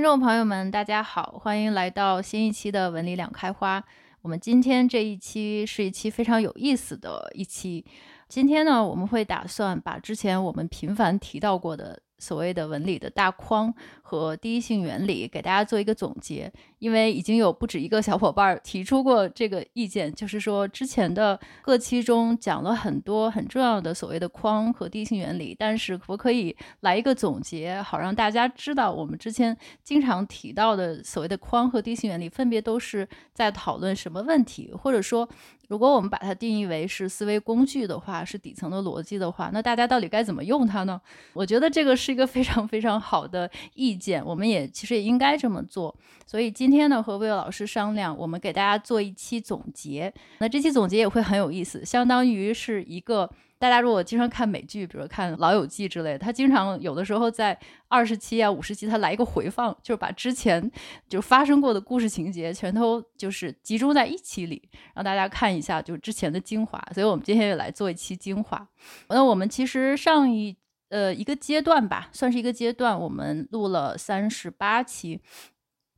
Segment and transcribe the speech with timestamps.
[0.00, 3.84] 听众朋友们，大家好，欢迎来到新一期的文理两开花。
[4.22, 7.84] 我们今天这一期是一期非常有意思的一期。
[8.26, 35.28] 今天呢，我们会打算把之前我们频繁提到过的所谓的文理的大框和第一性原理给大家做一个总结，因为已经有不止一个小伙伴提出过这个意见，就是说之前的各期中讲了很多很重要的所谓的框和第一性原理，但是可不可以来一个总结，好让大家知道我们之前经常提到的所谓的框和第一性原理分别都是在讨论什么问题，或者说
[35.70, 41.00] 如果我们把它定义为是思维工具的话，是底层的逻辑的话，那大家到底该怎么用它呢？
[41.32, 42.10] 我觉得这个是。
[42.10, 45.96] 一个非常非常好的意见，我们也其实也应该这么做。
[46.26, 50.12] 所以今天呢，和魏老师商量，我们给大家做一期总结。
[50.38, 53.30] 那这期总结也会很有意思，相当于是一个
[53.60, 60.68] 大家如果经常看美剧，比如看《老友记》之类的，他经常有的时候在二十期啊、五十期，他来一个回放，就是把之前
[61.08, 66.82] 就发生过的故事情节全都就是集中在一期里，让大家看一下就是之前的精华。
[66.92, 68.66] 所以我们今天也来做一期精华。
[69.10, 70.56] 那我们其实上一。
[70.90, 72.98] 呃，一个阶段吧，算是一个阶段。
[73.00, 75.20] 我们录了三十八期，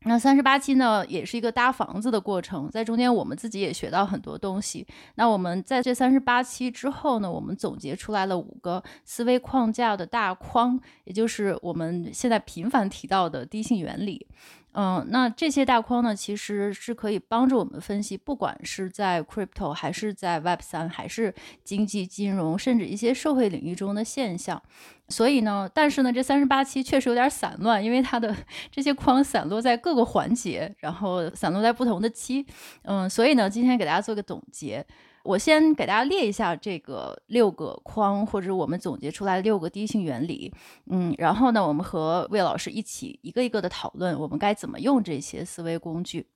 [0.04, 4.86] 那三十八期呢，也是一个搭房子的过程，在中间我们自己也学到很多东西。
[5.14, 14.26] 那我们在这三十八期之后呢，我们总结出来了五个思维框架的大框，也就是我们现在频繁提到的低性原理。
[14.74, 24.62] 嗯，那这些大框呢，其实是可以帮助我们分析，不管是在 crypto 还是在 Web 三，还是经济金融，甚至一些社会领域中的现象。
[25.08, 28.34] 所以呢，但是呢，这三十八期确实有点散乱，因为它的
[28.70, 32.46] 这些框散落在各个环节，然后散落在不同的期。
[32.84, 34.84] 嗯，所以呢，今天给大家做个总结。
[35.24, 40.52] 我先给大家列一下这个六个框，或者我们总结出来六个第一性原理。
[40.86, 46.26] 嗯，然后呢，我们和魏老师一起一个一个的讨论，我们该怎么用这些思维工具。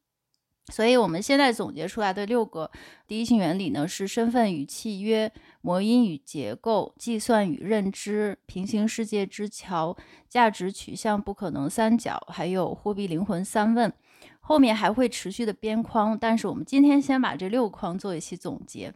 [0.73, 2.69] 所以，我们现在总结出来的六个
[3.07, 9.97] 第一性原理呢，是身份与契约、模因与结构、计算与认知、平行世界之桥、
[10.29, 13.93] 价值取向不可能三角，还有货币灵魂三问。
[14.47, 18.93] 后面还会持续的编框，但是我们今天先把这六框做一期总结。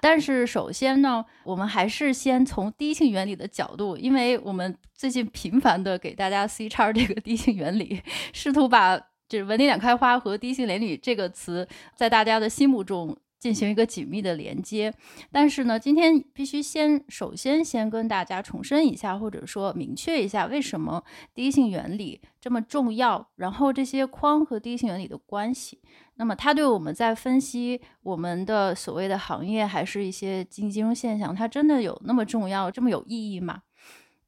[0.00, 8.00] 但是首先呢，我们还是先从第一性原理的角度，因为我们最近频繁的给大家 C 叉这个第一性原理，
[8.32, 8.98] 试图把
[9.28, 13.14] 就是文理两开花和低性原理这个词在大家的心目中。
[13.44, 14.90] 进行一个紧密的连接，
[15.30, 25.78] 但是呢，今天必须先首先先跟大家重申一下，或者说明确一下为什么第一性原理这么重要，然后这些框和第一性原理的关系，
[26.14, 33.60] 那么它对我们在分析我们的所谓的行业还是一些经济金融现象，它真的有那么重要，这么有意义吗？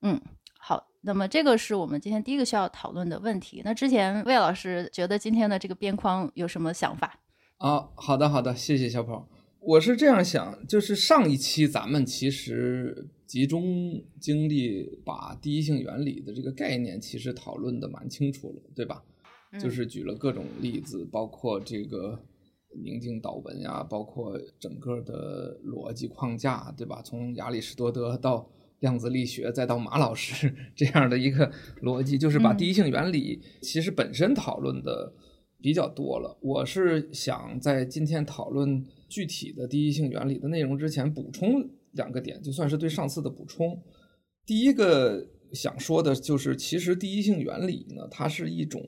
[0.02, 0.20] 嗯，
[0.58, 3.62] 好，那么这个是我们今天第一个需要讨论的问题。
[3.64, 7.18] 那之前魏老师觉得今天的这个边框有什么想法？
[7.58, 9.26] 啊，好的好的，谢谢小跑。
[9.60, 19.02] 我是这样想，就是上一期咱们其实集中精力把第一性原理的这个概念其实讨论的蛮清楚了，对吧？
[19.52, 19.58] 嗯。
[19.58, 22.20] 就是举了各种例子，包括这个
[22.84, 27.00] 宁静导文呀，包括整个的逻辑框架，对吧？
[27.02, 28.46] 从亚里士多德到
[28.80, 31.50] 量子力学，再到马老师 这样的一个
[31.82, 35.14] 逻辑，就是把第一性原理其实本身讨论的。
[35.60, 43.82] 比较多了，我是想在今天讨论具体的第一性原理的内容之前，补充两个点，就算是对上次的补充。
[44.44, 48.82] 第一个想说的就是，其实第一性原理呢，它是一种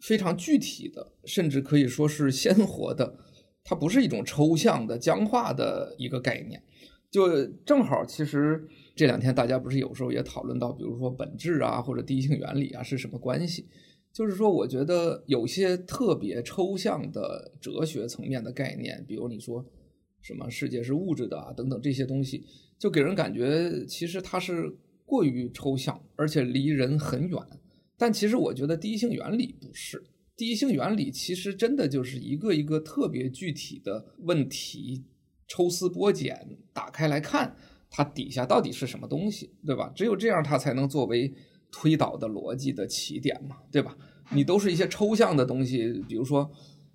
[0.00, 3.16] 非常具体的，甚至可以说是鲜活的，
[3.64, 6.62] 它不是一种抽象的、僵化的一个概念。
[7.10, 13.66] 就正好，其实这两天大家不是有时候也讨论到，比如说本质啊，或者第一性原理啊是什么关系？
[14.12, 19.64] 就是说，我觉得有些特别抽象的哲学层面的概念，比如你说
[20.20, 22.44] 什么世界是物质的啊，等等这些东西，
[22.76, 24.68] 就给人感觉其实它是
[25.06, 27.38] 过于抽象，而且离人很远。
[27.96, 30.02] 但其实我觉得第一性原理不是，
[30.36, 35.04] 第一性原理其实真的就是一个一个特别具体的问题，
[35.46, 37.56] 抽丝剥茧，打开来看，
[37.88, 39.92] 它底下到底是什么东西，对吧？
[39.94, 41.32] 只有这样，它才能作为。
[41.70, 43.96] 推导的逻辑的起点嘛，对吧？
[44.32, 46.48] 你都是一些抽象的东西，比如说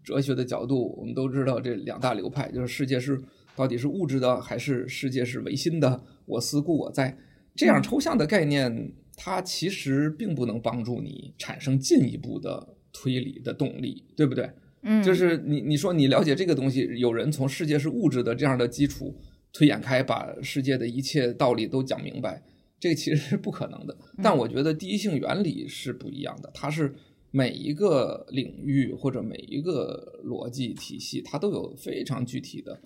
[0.03, 3.21] 哲学的角度，我们都知道这两大流派，就是世界是
[3.55, 6.03] 到底是物质的，还是世界是唯心的？
[6.25, 7.17] 我思故我在，
[7.55, 14.49] 这样抽象的概念，它其实并不能帮助你产生进一步的推理的动力，对不对？
[14.83, 19.13] 嗯，就是你你说你了解这个东西，有人从世界是物质的这样的基础
[19.51, 22.41] 推演开，把世界的一切道理都讲明白。
[22.85, 26.93] 这个其实是不可能的，但我觉得第一性原理是不一样的，它是
[27.31, 32.79] 每一个领域或者每一个逻辑体系，它都有非常具体的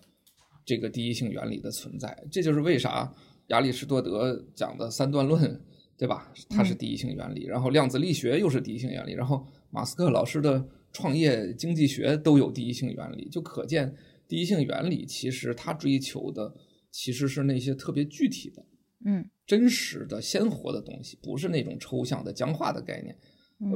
[0.66, 2.18] 这个第一性原理的存在。
[2.32, 3.14] 这就是为啥
[3.48, 5.62] 亚里士多德讲的三段论，
[5.98, 6.32] 对吧？
[6.50, 7.44] 它是第一性原理。
[7.44, 9.12] 然后量子力学又是第一性原理。
[9.12, 13.94] 然后马斯克老师的创业经济学都有第一性原理，就可见
[14.30, 16.56] 第一性原理其实它追求的
[16.90, 18.64] 其实是那些特别具体的、
[19.06, 23.16] 嗯，真实的、鲜活的东西，不是那种抽象的、僵化的概念。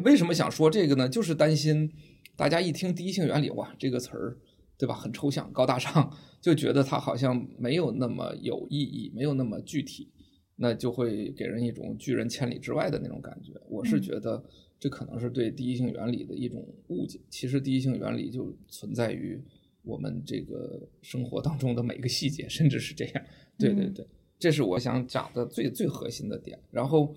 [0.04, 1.10] 为什么想说这个呢？
[1.10, 1.92] 就是担心
[2.36, 4.38] 大家一听第一性原理，哇，这个词儿，
[4.78, 4.96] 对吧？
[4.96, 6.10] 很抽象、高大上，
[6.42, 10.10] 就觉得它好像没有那么有意义，没有那么具体，
[10.56, 13.52] 那就会给人一种拒人千里之外的那种感觉。
[13.70, 14.42] 我是觉得
[14.80, 17.20] 这可能是对第一性原理的一种误解。
[17.30, 19.42] 其实第一性原理就存在于
[19.82, 23.26] 我们这个生活当中的每个细节，甚至是这样。
[23.58, 24.08] 对对对，
[24.44, 26.60] 这是我想讲的最最核心的点。
[26.70, 27.16] 然后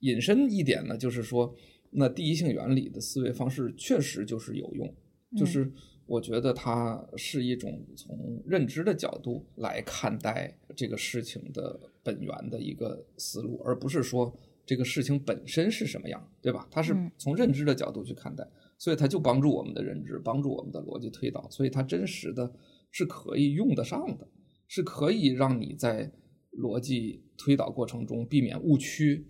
[0.00, 1.54] 引申一点呢，就是说。
[1.96, 4.92] 那第一性原理的思维方式确实就是有用，
[5.36, 5.70] 就是
[6.06, 14.36] 我觉得它是一种从认知的角度来看待这个事情的本源的一个思路，而不是说
[14.66, 16.66] 这个事情本身是什么样，对吧？
[16.68, 18.44] 它是从认知的角度去看待，
[18.76, 22.52] 所以它就帮助我们的认知，帮助我们的逻辑推导，所以它真实的
[22.90, 24.26] 是可以用得上的，
[24.66, 26.10] 是可以让你在
[26.58, 29.26] 逻辑推导过程中避免误区。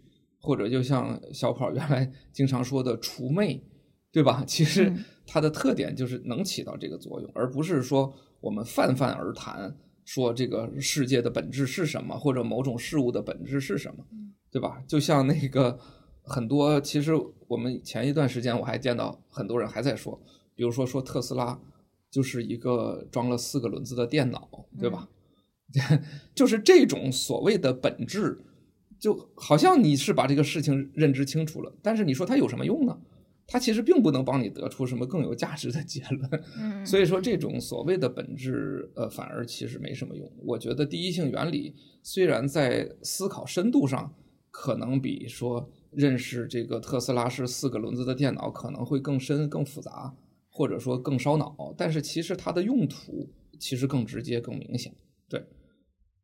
[0.47, 3.59] 或者就像小跑原来经常说的除魅，
[4.13, 4.45] 对吧？
[4.47, 4.93] 其实
[5.27, 9.75] 它的特点就是能起到这个作用，而不是说我们泛泛而谈
[10.05, 14.05] 说这个世界的本质是什么，或者某种事物的本质是什么，
[14.51, 14.85] 对吧？
[14.87, 15.79] 就像那个
[16.21, 17.13] 很多，其实
[17.49, 20.21] 我们前一段时间我还见到很多人还在说，
[20.55, 21.59] 比如说说特斯拉
[22.11, 25.09] 就是一个装了四个轮子的电脑，对吧？
[26.35, 28.39] 就是这种所谓的本质。
[29.01, 32.99] 就好像你是把这个事情认知清楚了，但是你说它有什么用呢？
[33.47, 36.45] 它其实并不能帮你得出什么更有价值的结论。
[36.57, 40.33] 嗯，所以说这种所谓的本质，呃，反而其实没什么用。
[40.47, 44.15] 我觉得第一性原理虽然在思考深度上
[44.51, 50.15] 可能比说认识这个特斯拉是四个轮子的电脑可能会更深、更复杂，
[50.49, 53.29] 或者说更烧脑，但是其实它的用途
[53.61, 54.95] 其实更直接、更明显。
[55.29, 55.45] 对。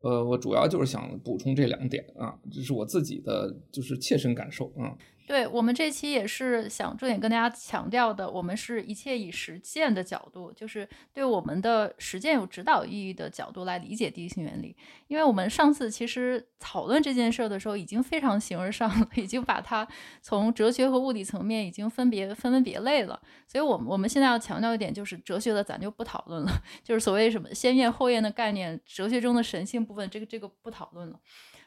[0.02, 4.96] 呃，我主要就是想补充这两点啊，这是我自己的就是切身感受啊。
[5.26, 14.76] 对，我们这期也是想重点跟大家强调的，我们是一切以实践的角度，就是对我们的实践有指导意义的角度来理解第一性原理。
[15.06, 19.86] 因为我们上次其实讨论这件事的时候，已经非常形而上了， 已经把它
[20.20, 23.20] 从哲学和物理层面已经分别分门别类了。
[23.46, 26.50] 所以，我们我们现在要强调一点，就是哲学的咱就不讨论了，
[26.82, 31.20] 就是所谓什么先验后验的概念，哲学中的神性部分，这个这个不讨论了。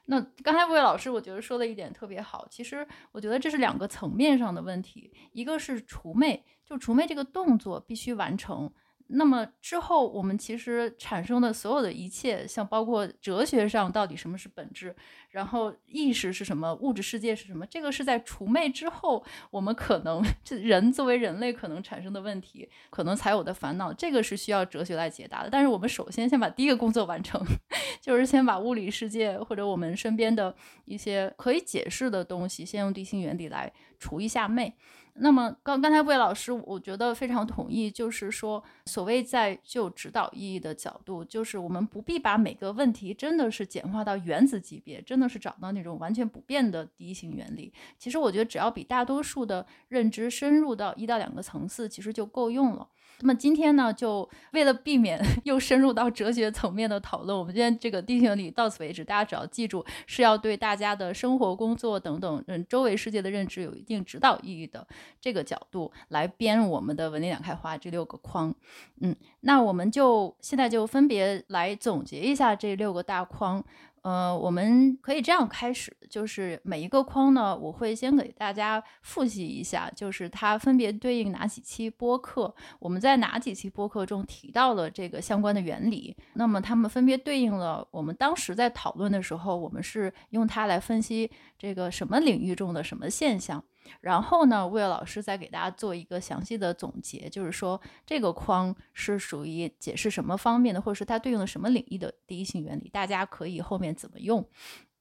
[0.05, 2.47] 那刚才魏老师，我觉得说的一点特别好。
[2.49, 8.71] 其实我觉得这是两个层面上的问题，一个是除魅，就除魅这个动作必须完成。
[9.07, 14.95] 那么之后，我们其实产生的所有的一切，像包括哲学上到底什么是本质，
[15.29, 25.49] 然后意识是什么，物质世界是什么，这个是在除魅之后，我们可能 这人作为人类可能产生的问题，可能才有的烦恼，这个是需要哲学来解答的。
[25.49, 27.39] 但是我们首先先把第一个工作完成，
[28.01, 34.73] 就是先把物理世界或者我们身边的一些可以解释的东西，先用地心原理来除一下魅。
[35.15, 47.71] 那么刚刚才魏老师，我觉得非常同意，就是说，所谓在具有指导意义的角度，就是我们不必把每个问题真的是简化到原子级别，真的是找到那种完全不变的第一性原理。
[47.99, 52.87] 其实我觉得，只要比大多数的认知深入到一到两个层次，其实就够用了。
[53.23, 59.01] 那么今天呢，就为了避免 又深入到哲学层面的讨论，我们今天这个定性里到此为止。
[59.01, 64.85] 大家只要记住，是要对大家的生活、工作等等，嗯，周围世界的认知有一定指导意义的
[65.21, 68.53] 这个角度来编我们的文理两开花这六个框。
[68.99, 73.63] 嗯，那我们就现在就分别来总结一下这六个大框。
[74.03, 93.63] 呃，我们可以这样开始，就是每一个框呢，我会先给大家复习一下，就是它分别对应哪几期播客，我们在哪几期播客中提到了这个相关的原理，那么它们分别对应了我们当时在讨论的时候，我们是用它来分析这个什么领域中的什么现象。
[94.01, 104.45] 然后呢，魏老师再给大家做一个详细的总结，就是说这个框是属于解释什么方面的，或者是它对应了什么领域的第一性原理，大家可以后面怎么用？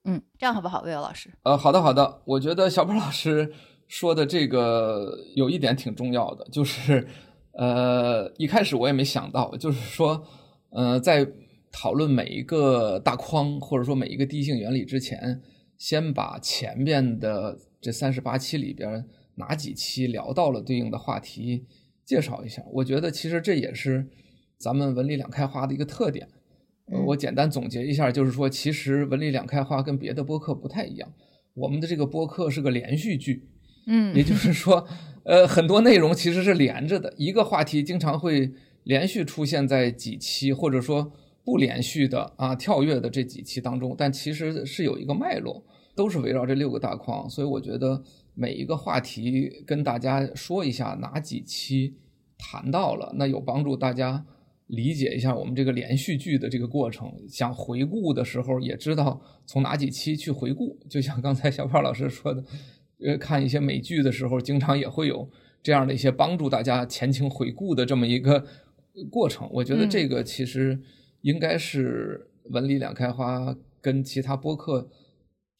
[0.04, 1.30] 嗯，这样好不好，魏老师？
[1.42, 2.22] 呃，好的，好的。
[2.24, 3.52] 我觉得小宝老师
[3.88, 7.06] 说的这个有一点挺重要的，就是
[7.52, 10.24] 呃，一开始我也没想到，就是说
[10.70, 11.26] 呃，在
[11.72, 15.40] 讨论每一个大框或者说每一个第一性原理之前，
[15.76, 17.58] 先把前边的。
[17.82, 21.66] 这三十八期里边哪几期聊到了对应的话题，
[22.06, 22.64] 介绍一下。
[22.72, 24.08] 我觉得其实这也是
[24.56, 26.28] 咱们文理两开花的一个特点。
[27.06, 31.10] 我简单总结一下，就是说，其实文理两开花跟别的播客不太一样，
[31.54, 33.48] 我们的这个播客是个连续剧，
[33.86, 34.86] 嗯，也就是说，
[35.24, 38.52] 呃，很多内容其实是连着的，一个话题经常会
[38.84, 41.12] 连续出现在几期，或者说
[41.44, 48.02] 不连续的啊，跳跃的这几期当中，但其实是有一个脉络，都是围绕这六个大框，所以我觉得
[48.34, 51.94] 每一个话题跟大家说一下哪几期
[52.38, 54.26] 谈到了，那有帮助大家。
[54.68, 60.78] 理解一下我们这个连续剧的这个过程，想回顾的时候也知道从哪几期去回顾。
[60.88, 62.42] 就像刚才小胖老师说的，
[63.04, 65.28] 呃，看一些美剧的时候，经常也会有
[65.62, 68.46] 这样的一些帮助大家前情回顾的这么一个
[69.10, 69.46] 过程。
[69.52, 70.80] 我觉得这个其实
[71.20, 74.88] 应该是文理两开花跟其他播客。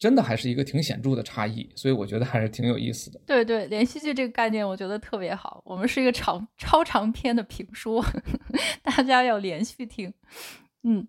[0.03, 3.17] 真的还是一个挺显著的差异，所以我觉得还是挺有意思的。
[3.25, 5.61] 对对，连续剧这个概念我觉得特别好。
[5.65, 8.03] 我们是一个长超长篇的评书，
[8.83, 10.13] 大家要连续听。
[10.83, 11.07] 嗯，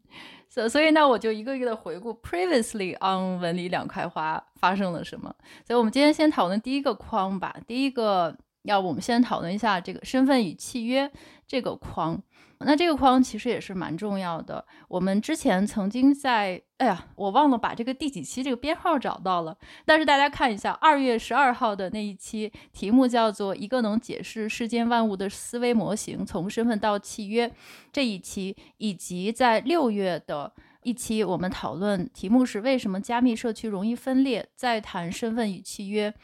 [0.48, 5.34] 所所以呢，我就一个一个的回顾 previously on 文理两开花发生了什么。
[5.66, 7.56] 所以我们今天先讨论第一个框吧。
[7.66, 11.10] 第一个，要不我们先讨论一下这个身份与契约
[11.48, 12.22] 这个框。
[12.64, 14.64] 那这个框其实也是蛮重要的。
[14.88, 19.56] 我们之前曾经在，哎呀，我忘了把这个第几期这个编号找到了。
[19.84, 27.48] 但是大家看一下，二月十二号的那一期，题目叫做《一个能解释世间万物的思维模型：从身份到契约》
[27.92, 30.52] 这一期，以及在六月的。
[30.84, 36.14] 一期我们讨论题目是为什么加密社区容易分裂，再谈身份与契约，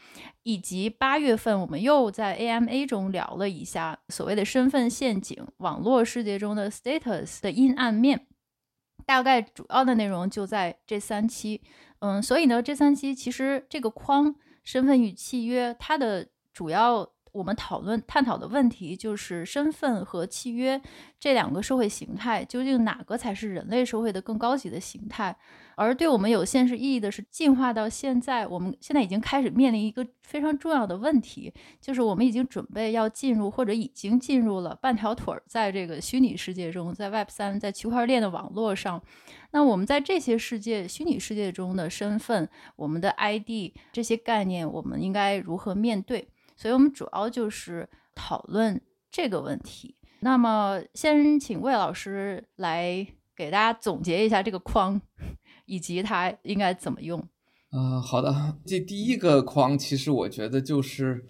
[0.43, 8.27] 以及八月份我们又在 AMA 中聊了一下所谓的身份陷阱，网络世界中的 status 的阴暗面，
[9.05, 11.61] 大概主要的内容就在这三期。
[11.99, 17.11] 嗯，所以呢，这三期其实这个框身份与契约，它的主要。
[17.31, 20.81] 我们讨论探讨的问题就是身份和契约
[21.19, 25.35] 这两个社会形态，究竟哪个才是人类社会的更高级的形态？
[25.75, 39.01] 而对我们有现实意义的是，进化到现在，我们现在已经开始面临一个非常重要的问题，就是我们已经准备要进入或者已经进入了半条腿儿在这个虚拟世界中，在 Web 三，在区块链的网络上。
[39.53, 46.27] 那我们在这些世界虚拟世界中的身份，我们的 ID 这些概念，我们应该如何面对？
[46.61, 49.95] 所以我们主要就是讨论这个问题。
[50.19, 55.01] 那么，先请魏老师来给大家总结一下这个框，
[55.65, 57.19] 以及它应该怎么用。
[57.71, 58.59] 啊、呃，好的。
[58.63, 61.25] 这第一个框，其实我觉得就是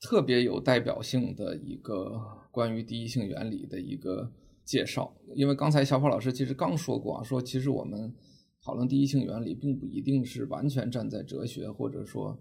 [0.00, 4.32] 特别有代表性的一个关于第一性原理的一个
[4.64, 5.14] 介绍。
[5.36, 8.12] 因为刚才小跑老师其实刚说过啊，说其实我们
[8.60, 12.36] 讨论第一性原理，并不一定是完全站在哲学或者说。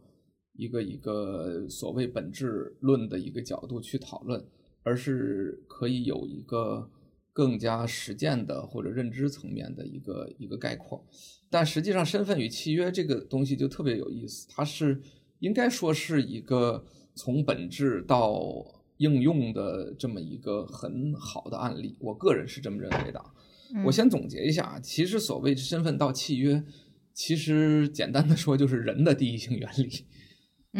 [0.56, 4.46] 一个一个所谓本质论的一个角度去讨论，
[4.84, 6.90] 而是可以有一个
[7.32, 11.04] 更加实践的或者认知层面的一个一个概括。
[11.50, 15.02] 但实际上，身份与契约这个东西就特别有意思，它是
[15.40, 18.40] 应该说是一个从本质到
[18.98, 21.96] 应用的这么一个很好的案例。
[22.00, 23.24] 我个人是这么认为的。
[23.84, 26.64] 我先总结一下，其实所谓身份到契约，
[27.12, 30.06] 其实简单的说就是人的第一性原理。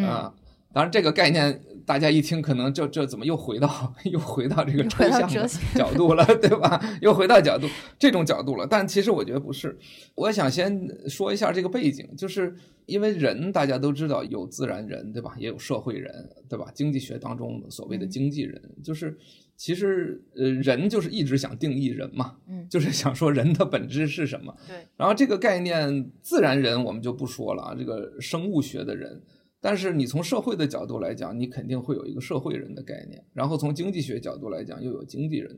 [0.02, 0.34] 啊，
[0.74, 6.82] 当然这个概念大家一听，可能就这怎么又回到又回到这个抽象的角度了，对吧？
[7.02, 7.68] 又回到角度
[8.00, 8.66] 这种角度了。
[8.66, 9.78] 但其实我觉得不是。
[10.16, 15.36] 我想先说一下这个背景，就是因为人大家都知道有自然人，对吧？
[15.38, 16.12] 也有社会人，
[16.50, 16.72] 对吧？
[16.74, 19.16] 经济学当中所谓的经济人，就是
[19.58, 24.56] 其实呃人就是一直想定义人嘛，嗯，就是想说人的本质是什么。
[24.66, 24.88] 对。
[24.96, 29.22] 然后这个概念自然人我们就不说了啊，这个生物学的人。
[29.66, 35.58] 但是你从社会的角度来讲，你肯定会有一个社会人的概念，然后从经济学角度来讲，又有经济人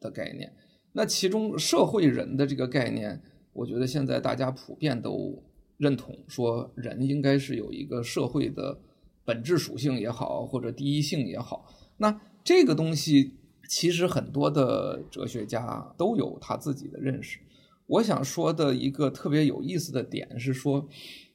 [0.00, 0.50] 的概念。
[0.94, 5.42] 那其中社会人的这个概念，我觉得现在大家普遍都
[5.76, 8.80] 认同，说人应该是有一个社会的
[9.22, 11.66] 本质属性也好，或者第一性也好。
[11.98, 13.34] 那这个东西
[13.68, 17.38] 其实很多的哲学家都有他自己的认识。
[17.86, 20.88] 我想说的一个特别有意思的点是说，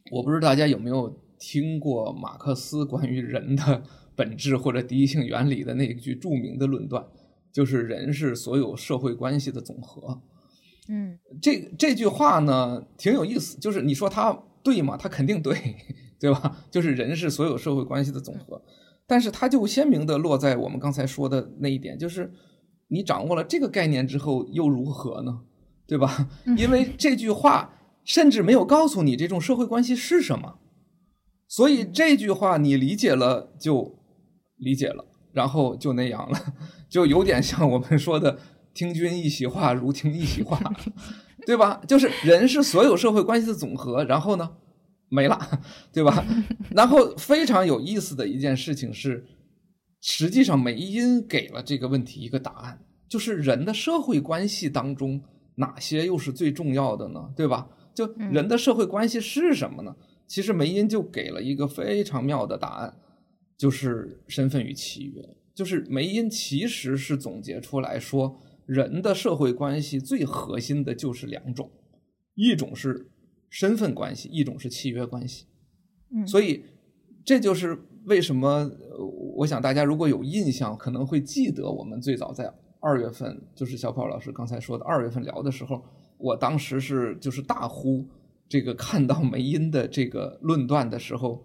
[0.09, 1.15] 我不知道大家有没有。
[1.39, 3.83] 听过马克思关于人的
[4.15, 7.05] 本质或者第一性原理的那一句著名的论断，
[7.51, 10.21] 就是人是所有社会关系的总和。
[10.89, 14.97] 嗯，这这句话呢挺有意思，就是你说它对吗？
[14.97, 15.75] 它肯定对，
[16.19, 16.65] 对吧？
[16.71, 18.61] 就是人是所有社会关系的总和，
[19.05, 22.31] 但是它就鲜明的落在我们刚才说的那一点，就是
[22.87, 25.41] 你掌握了这个概念之后又如何呢？
[25.85, 26.29] 对吧？
[26.57, 30.59] 因为这句话甚至没有告诉你这种社会关系是什么。
[31.47, 33.97] 所以这句话你理解了就
[34.57, 36.39] 理解了，然后就那样了，
[36.89, 38.37] 就有点像我们说的
[38.73, 40.59] “听君一席话，如听一席话
[41.45, 41.81] ”，对吧？
[41.87, 44.57] 就是人是所有社会关系的总和，然后呢，
[45.09, 45.39] 没了，
[45.93, 46.25] 对吧？
[46.71, 49.25] 然后非常有意思的一件事情是，
[50.01, 55.21] 实际上梅因给了这个问题一个答案，就是人的社会关系当中
[55.55, 57.29] 哪些又是最重要的呢？
[57.37, 57.69] 对吧？
[57.95, 59.95] 就人的社会关系是什么呢？
[60.27, 62.93] 其实梅因就给了一个非常妙的答案，
[63.57, 65.23] 就是身份与契约。
[65.55, 71.71] 就是梅因其实是总结出来说，人的社会关系最核心的就是两种，
[72.35, 73.09] 一种是
[73.49, 75.45] 身份关系，一种是契约关系。
[76.13, 76.63] 嗯，所以
[77.25, 78.69] 这就是为什么，
[79.37, 85.83] 我想大家如果有印象，可能会记得我们最早在二月份，就是小跑老师刚才说的二月份聊的时候，
[86.17, 88.05] 我当时是就是大呼。
[88.49, 91.43] 这个看到梅因的这个论断的时候，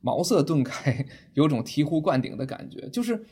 [0.00, 2.88] 茅塞顿开， 有种醍醐灌顶的感觉。
[2.90, 3.24] 就是，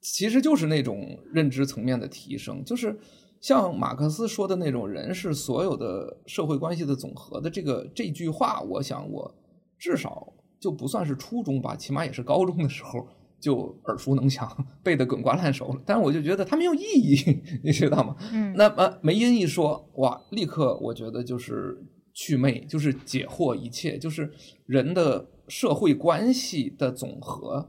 [0.00, 2.98] 其实就是那种认知层面的提升，就是
[3.40, 9.34] 像马克思说的那种“人是所有的社会关系的总和”的这个这句话，我想我
[9.78, 13.06] 至少就不算是初中吧，起码也是高中的时候
[13.40, 14.46] 就耳熟能详，
[14.82, 15.80] 背得滚瓜烂熟了。
[15.86, 18.14] 但是我就觉得它没有意义， 你知道吗？
[18.32, 18.52] 嗯。
[18.54, 21.82] 那么梅因一说，哇，立刻我觉得就是。
[22.20, 24.30] 祛魅就是解惑一切，就是
[24.66, 27.66] 人的社会关系的总和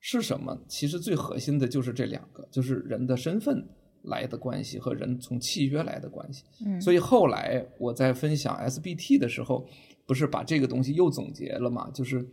[0.00, 0.60] 是什么？
[0.66, 3.64] 其实最核心的就是这两个，就是人的身份
[4.02, 6.42] 来的关系和人从契约来的关系。
[6.66, 9.64] 嗯，所以后来我在分享 SBT 的时候，
[10.04, 11.88] 不是把这个东西又总结了吗？
[11.94, 12.26] 就是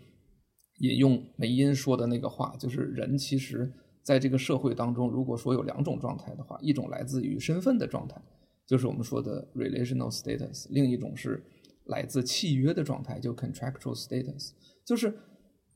[0.80, 8.20] 引用梅因说的那个话，就是人其实在这个社会当中，如果说有两种状态的话，一种来自于身份的状态，
[8.66, 11.44] 就是我们说的 relational status，另一种是。
[11.90, 14.52] 来自契约的状态，就 contractual status，
[14.86, 15.14] 就是，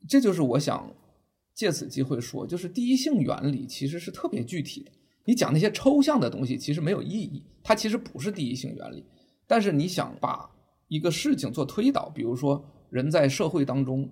[0.08, 0.92] 这就是我想
[1.54, 4.90] 借此机会说，就是第一性原理其实是特别具体的。
[5.26, 9.04] 你讲那些抽象的东西其实没有意义，它其实不是第一性原理。
[9.46, 10.50] 但是你想把
[10.88, 14.08] 一个事情做推导，比如说人在社会当中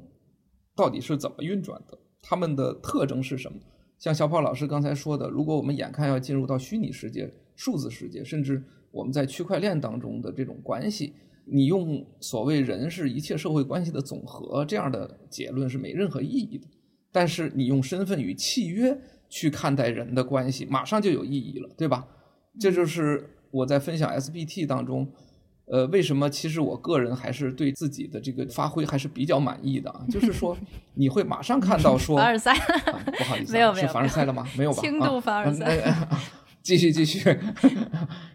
[0.75, 3.59] 到底是怎么运转的，他们的特征是什么？
[3.99, 11.12] 像小跑老师刚才说的，如果我们眼看要进入到虚拟世界、数字世界，甚至我们在区块链当中的这种关系。
[11.44, 16.66] 你用所谓“人是一切社会关系的总和”这样的结论是没任何意义的，
[17.11, 18.96] 但是你用身份与契约
[19.28, 22.07] 去看待人的关系，马上就有意义了，对吧？
[22.61, 25.11] 这就是我在分享 SBT 当中，
[25.66, 30.57] 呃，为什么其实我个人还是对自己的这个发挥还是比较满意的啊，就是说
[30.94, 34.46] 你会马上看到说 凡尔赛，啊，不好意思，没有没有，是凡尔赛了吗？
[34.57, 34.81] 没有吧？
[34.81, 36.09] 轻度凡尔赛，
[36.62, 37.20] 继续继续，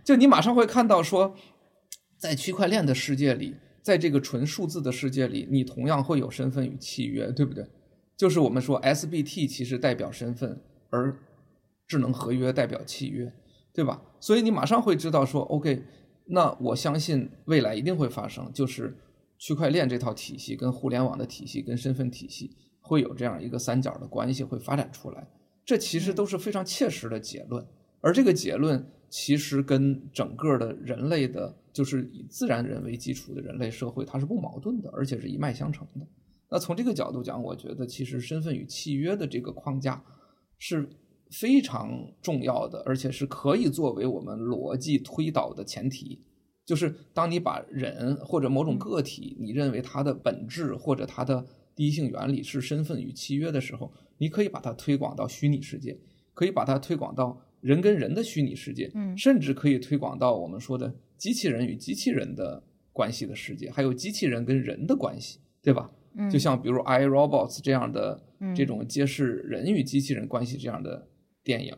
[0.04, 1.34] 就你马上会看到说。
[2.18, 7.66] 在区块链的世界里，在这个纯数字的世界里，你同样会有身份与契约，对不对？
[8.18, 11.16] 就是我们说 SBT 其实代表身份，而
[11.88, 13.32] 智能合约代表契约，
[13.72, 14.02] 对吧？
[14.20, 15.84] 所以你马上会知道说，OK，
[16.26, 18.98] 那我相信未来一定会发生，就是
[19.38, 25.28] 区块链这套体系跟互联网的体系跟身份体系会有这样一个三角的关系会发展出来，
[25.64, 27.64] 这其实都是非常切实的结论，
[28.02, 28.84] 而这个结论。
[29.10, 36.06] 其实跟整个的人类的，就是以自然人为基础的人类社会，它是不矛盾的，而且是一脉相承的。
[36.50, 40.04] 那从这个角度讲，我觉得其实身份与契约的这个框架
[40.58, 40.88] 是
[41.32, 41.90] 非常
[42.22, 46.22] 重要的，而且是可以作为我们逻辑推导的前提。
[46.66, 55.98] 就是当你把人或者某种个体，你认为它的本质或者它的第一性原理是身份与契约的时候，你可以把它推广到虚拟世界，
[56.34, 57.42] 可以把它推广到。
[57.62, 65.92] 人跟人的虚拟世界，甚至可以推广到我们说的机器人与机器人的关系的世界，还有机器人跟人的关系，对吧？
[66.32, 68.24] 就像比如《I Robots》这样的
[68.56, 71.08] 这种揭示人与机器人关系这样的
[71.44, 71.76] 电影，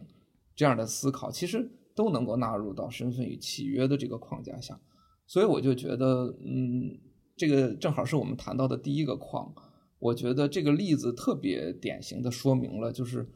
[0.55, 4.79] 这样的思考，其实都能够纳入到身份与契约的这个框架下。
[5.27, 6.97] 所以我就觉得，嗯，
[7.35, 9.53] 这个正好是我们谈到的第一个框。
[9.99, 13.27] 我觉得这个例子特别典型的说明了，就是。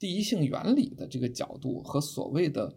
[0.00, 2.74] 第一性原理的这个角度和所谓的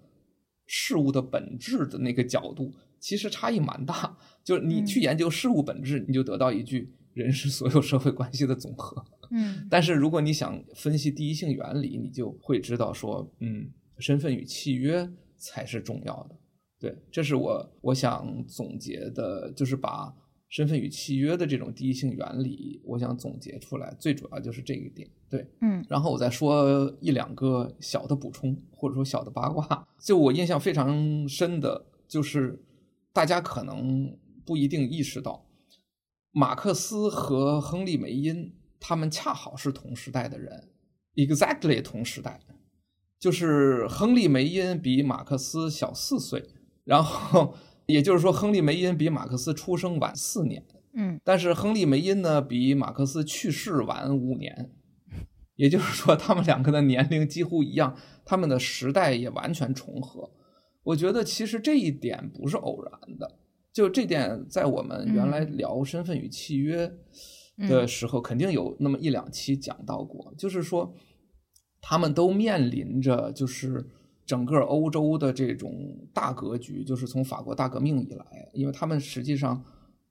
[0.68, 4.16] 事物的本质的那个角度，其实差异蛮大。
[4.44, 9.04] 就是你去研究事物本质，你就得到一句“人是所有社会关系的总和”。
[9.32, 16.36] 嗯，但是如果你想分析第一性原理，你就会知道说，嗯，身份与契约才是重要的。
[16.78, 20.14] 对，这是我我想总结的，就是把。
[20.54, 25.10] 身份与契约的这种第一性原理，我想总结出来，最主要就是这一点。
[25.28, 29.88] 对，嗯，然后我再说一两个小的补充，或者说小的八卦。
[30.00, 32.64] 就我印象非常深的，就是
[33.12, 35.44] 大家可能不一定意识到，
[36.30, 40.70] 马克思和亨利·梅因他们恰好是同时代的人
[41.16, 42.40] ，exactly 同时代，
[43.18, 46.48] 就是亨利·梅因比马克思小四岁，
[46.84, 50.64] 然后也就是说，亨利·梅因比马克思出生晚四年。
[50.96, 54.72] 嗯，但是亨利·梅因呢，比马克思去世晚五年，
[55.56, 60.30] 也就是说，他们两个的年龄几乎一样，他们的时代也完全重合。
[60.84, 63.40] 我觉得其实这一点不是偶然的，
[63.74, 66.88] 就这点在我们原来聊《身份与契约》
[67.68, 70.94] 的时候，肯定有那么一两期讲到过，就是说，
[71.82, 73.84] 他们都面临着就是
[74.26, 79.64] 整个欧洲的这种大格局，就是从法国大革命以来，因为他们实际上。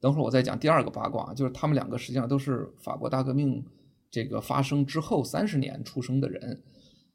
[0.03, 3.65] 等会儿我再讲第二个八卦，就是他们两个实际上都是法国大革命
[4.11, 6.61] 这个发生之后三十年出生的人，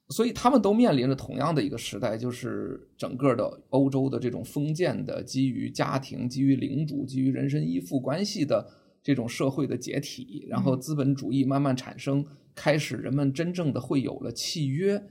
[0.07, 8.65] 所以他们都面临着同样的一个时代，就是整个的欧洲的这种封建的基于家庭、基于领主、基于人身依附关系的
[9.03, 15.03] 这种社会的解体，然后资本主义慢慢产生，开始人们真正的会有了契约，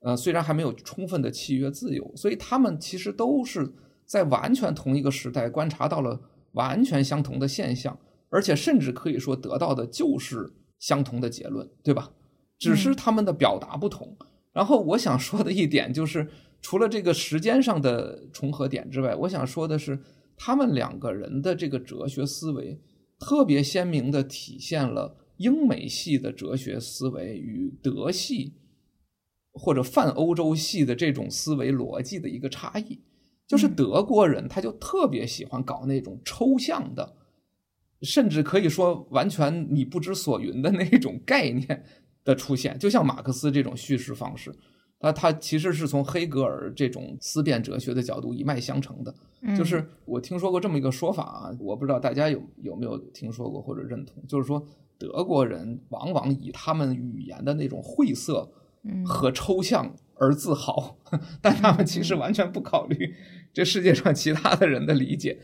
[0.00, 3.72] 呃，虽然还没有充分的契约自由，所以他们其实都是
[4.04, 6.20] 在完全同一个时代观察到了。
[6.52, 7.98] 完全相同的现象，
[8.30, 12.10] 而且甚至可以说得到的就是相同的结论，对吧？
[12.58, 14.16] 只是他们的表达不同。
[14.18, 14.26] 嗯。
[14.54, 16.26] 然后我想说的一点就是，
[16.62, 20.00] 除了这个时间上的重合点之外，我想说的是，
[20.34, 22.80] 他们两个人的这个哲学思维
[23.18, 28.54] 特别鲜明地体现了英美系的哲学思维与德系
[29.56, 33.00] 或者泛欧洲系的这种思维逻辑的一个差异。
[33.46, 37.14] 就是德国人，他就特别喜欢搞那种抽象的，
[38.02, 41.84] 甚至可以说完全你不知所云的那种概念
[42.24, 44.52] 的出现，就像马克思这种叙事方式，
[45.00, 49.14] 那他其实是从黑格尔这种思辨哲学的角度一脉相承的。
[49.56, 54.60] 就是我听说过这么一个说法啊，我不知道大家有有没有听说过或者认同，就是说
[54.98, 58.50] 德国人往往以他们语言的那种晦涩
[59.04, 60.98] 和抽象而自豪，
[61.40, 63.14] 但他们其实完全不考虑。
[63.52, 65.38] 这世界上其他的人的理解，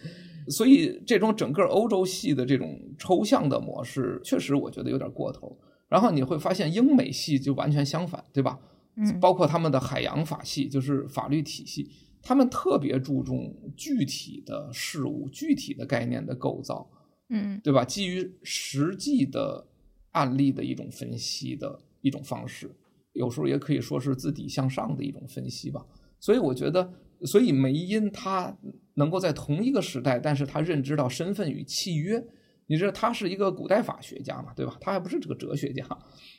[0.49, 5.59] 所以这种整个欧洲系的这种抽象的模式，确实我觉得有点过头。
[5.89, 8.59] 然后你会发现英美系就完全相反，对吧？
[8.97, 11.91] 嗯，包括他们的海洋法系，就是法律体系，
[12.23, 16.87] 他们特别注重具体的事物、具体的概念的构造，
[17.31, 17.85] 嗯，对吧？
[17.85, 19.67] 基于实际的
[20.13, 22.71] 案例的一种分析的一种方式，
[23.13, 25.85] 有时候也可以说是自底向上的一种分析吧。
[26.21, 26.93] 所以我觉得。
[27.25, 28.53] 所以梅因他
[28.95, 32.21] 能够在同一个时代，但是他认知到身份与契约。
[32.67, 34.77] 你知道他是一个古代法学家嘛，对吧？
[34.81, 35.87] 他还不是这个哲学家，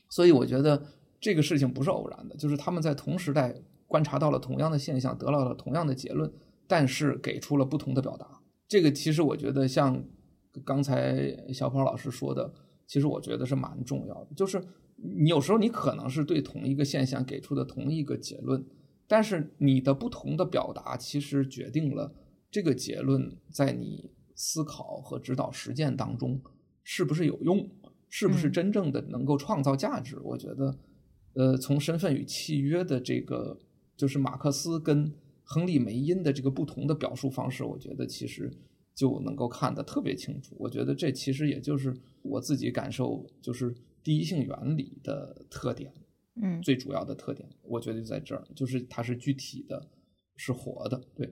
[0.09, 0.85] 所以我觉得
[1.21, 3.55] 这个事情不是偶然的，就是他们在同时代
[3.87, 6.29] 观察到了同样的现象，得到了同样的结论，
[6.67, 8.27] 但是给出了不同的表达。
[8.67, 10.03] 这个其实我觉得像
[10.65, 12.53] 刚才小跑老师说的，
[12.87, 14.61] 其实我觉得是蛮重要的，就是
[14.95, 18.65] 你有时候你可能是对同一个现象给出的同一个结论。
[19.05, 22.15] 但是你的不同的表达，其实决定了
[22.49, 26.41] 这个结论在你思考和指导实践当中
[26.83, 27.69] 是不是有用，
[28.09, 30.17] 是不是真正的能够创造价值。
[30.23, 30.79] 我觉得，
[31.33, 33.59] 呃，从身份与契约的这个，
[33.95, 38.51] 就是马克思跟亨利·梅因的这个不同的表述方式，我觉得其实
[38.95, 40.55] 就能够看得特别清楚。
[40.57, 45.93] 我觉得这其实也就是我自己感受，就是第一性原理的特点。
[46.35, 49.87] 嗯，最主要的特点，我觉得就在这儿，就是它是具体的，
[50.35, 51.31] 是活的，对，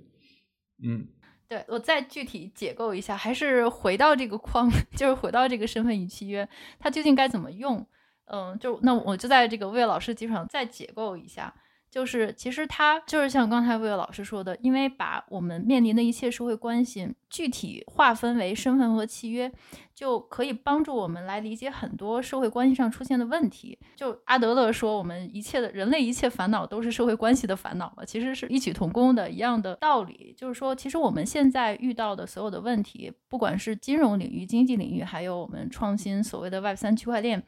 [0.83, 1.07] 嗯，
[1.47, 7.83] 对，我再具体解构一下，还是回到这个框， 就是回到这个身份与契约，它究竟该怎么用？
[8.25, 11.51] 嗯，就那我就在这个魏老师基础上再解构一下。
[11.91, 19.51] 就是，其实他就是像刚才魏老师说的，因为把我们面临的一切社会关系具体划分为身份和契约，
[19.93, 23.77] 就可以帮助我们来理解很多社会关系上出现的问题。
[23.97, 30.33] 就阿德勒说，我们一切的人类一切烦恼都是社会关系的烦恼了，其实是异曲同工的一样的道理。
[30.37, 37.43] 就是说，其实我们现在遇到的所有的问题，不管是金融领域、经济领域，还有我们创新所谓的 Web 三区块链。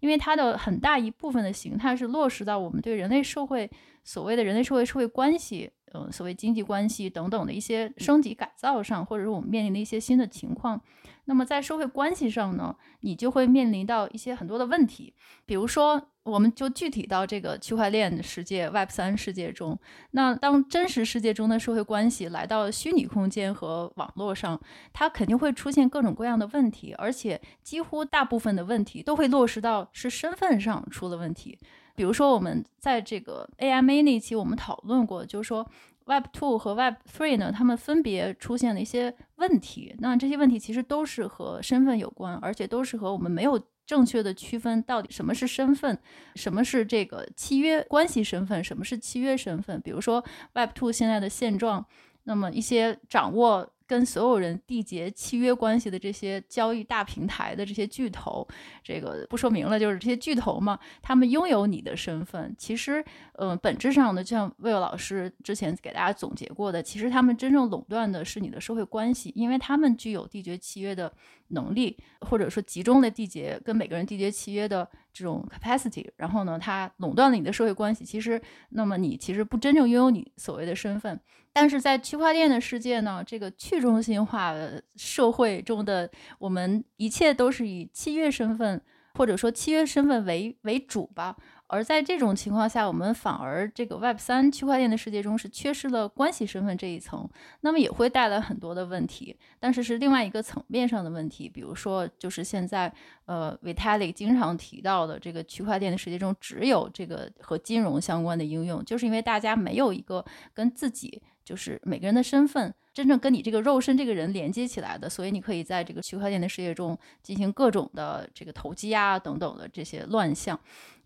[0.00, 3.70] 因为它的很大一部分的形态是落实到我们对人类社会
[4.04, 10.80] 所谓的人类社会社会关系，嗯，所谓经济关系等等的一些升级改造上，或者是我们面临的一些新的情况。
[11.28, 15.12] 那么在社会关系上呢，你就会面临到一些很多的问题，
[15.44, 19.76] 比如说，我们就具体到这个区块链世界 Web 三世界中，
[20.12, 24.60] 那当真实世界中的社会关系来到虚拟空间和网络上，
[24.92, 31.58] 它肯定会出现各种各样的问题，而且几乎大部分的问题都会落实到是身份上出了问题。
[31.96, 35.66] 比如说，我们在这个 AMA 那期我们讨论过，就是说。
[36.08, 39.92] Web Two 和 Web Three 呢，他们分别出现了一些问题。
[39.98, 45.98] 那这些问题其实都是和身份有关，而且都是和我们没有正确的区分到底什么是身份，
[46.36, 49.80] 什么是这个契约关系身份，什么是契约身份。
[49.80, 51.84] 比如说 Web Two 现在的现状，
[52.22, 53.68] 那么一些掌握。
[53.86, 58.46] 跟所有人缔结契约关系的这些交易大平台的这些巨头，
[58.82, 62.54] 这个不说明了，就是这些巨头嘛，他们拥有你的身份。
[62.58, 71.12] 其实，嗯、本质上呢，就像魏老师之前给大家总结过的，其实他们真正垄断的是你的社会关系，因为他们具有缔结契约的
[71.48, 76.06] 能力，或者说集中的缔结跟每个人缔结契约的这种 capacity。
[76.16, 78.04] 然后呢，他垄断了你的社会关系。
[78.04, 81.20] 其实，那么你其实不真正拥有你所谓的身份。
[81.58, 84.52] 但是在区块链的世界呢，这个去中心化
[84.94, 88.78] 社会中的我们一切都是以契约身份
[89.14, 91.34] 或者说契约身份为为主吧。
[91.68, 97.26] 而在这种情况下，我们反而这个 Web 三区块链的世界中是缺失了关系身份这一层，
[97.62, 99.34] 那么也会带来很多的问题。
[99.58, 102.92] 但是是另外一个层面上的问题，比如说就是现在
[103.24, 111.22] 呃 Vitalik 经常提到的这个区块链的世界中只有这个和金融相关的应用，就是因为大家没有一个跟自己。
[111.46, 120.58] 就是每个人的身份真正跟你这个肉身这个人连接起来的，所以你可以在这个区块链的世界中进行各种的这个投机啊等等的这些乱象。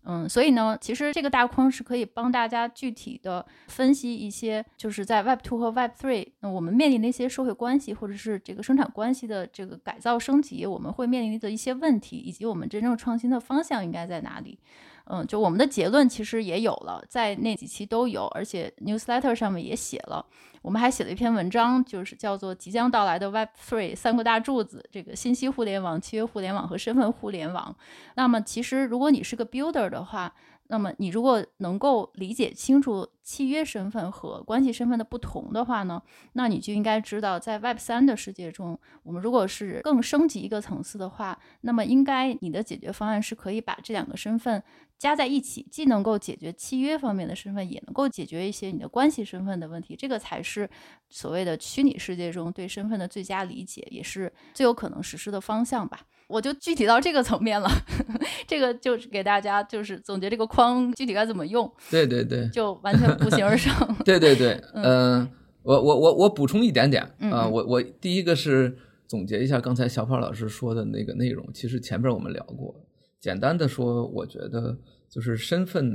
[0.03, 14.57] 嗯，所以呢，其实这个大框是可以帮大家具体的分析一些，就是在 Web Two 和 Web Three，那我们面临的一些社会关系或者是这个生产关系的这个改造升级，我们会面临的一些问题，以及我们真正创新的方向应该在哪里。
[15.05, 20.25] 嗯，就我们的结论其实也有了，在那几期都有，而且 newsletter 上面也写了。
[20.61, 27.75] 我们还写了一篇文章，就是叫做《即将到来的 Web Three 三个大柱子：这个信息互联网、契约互联网和身份互联网》。
[28.15, 30.31] 那么，其实如果你是个 builder 的话，
[30.71, 44.63] 那么你如果能够理解清楚契约身份和关系身份的不同的话呢，那你就应该知道，在 Web 三的世界中，我们如果是更升级一个层次的话，那么应该你的解决方案是可以把这两个身份
[44.97, 49.93] 加在一起，既能够解决契约方面的身份，也能够解决一些你的关系身份的问题。
[49.93, 50.69] 这个才是
[51.09, 55.99] 所谓的虚拟世界中对身份的最佳理解，也是最有可能实施的方向吧。
[56.31, 57.69] 我就具体到这个层面了，
[58.47, 61.69] 这个就是给大家就是总结这个框具体该怎么用。
[61.89, 63.73] 对对对，就完全不形而上。
[64.05, 65.29] 对对对，嗯、呃，
[65.63, 68.75] 我我我我补充一点点啊、我我第一个是
[69.07, 71.45] 总结一下刚才小胖老师说的那个内容。
[71.53, 72.73] 其实前边我们聊过，
[73.19, 74.77] 简单的说，我觉得
[75.09, 75.91] 就是身份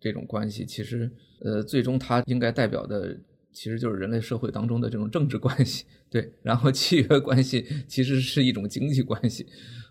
[0.00, 3.16] 这种关系，其实呃，最终它应该代表的。
[3.50, 9.44] 其实就是人类社会当中的这种政治关系，对，然后契约关系其实是一种经济关系，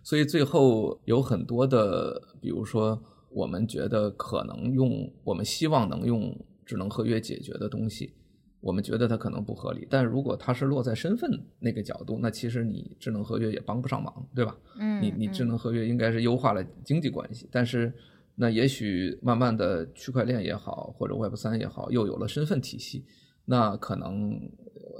[0.08, 2.98] 所以最后有很多的，比如说
[3.30, 6.34] 我们觉得可能用，我们希望能用
[6.65, 8.13] 智能合约解决的东西，
[8.62, 14.56] 我们觉得它可能不合理，但如果它是落在身份那个角度，那其实你智能合约也帮不上忙，对吧？
[14.80, 17.93] 嗯，你你智能合约应该是优化了经济关系，但是
[18.36, 23.04] 那也许慢慢的区块链也好，或者 Web 三也好，又有了身份体系。
[23.50, 24.39] 那可能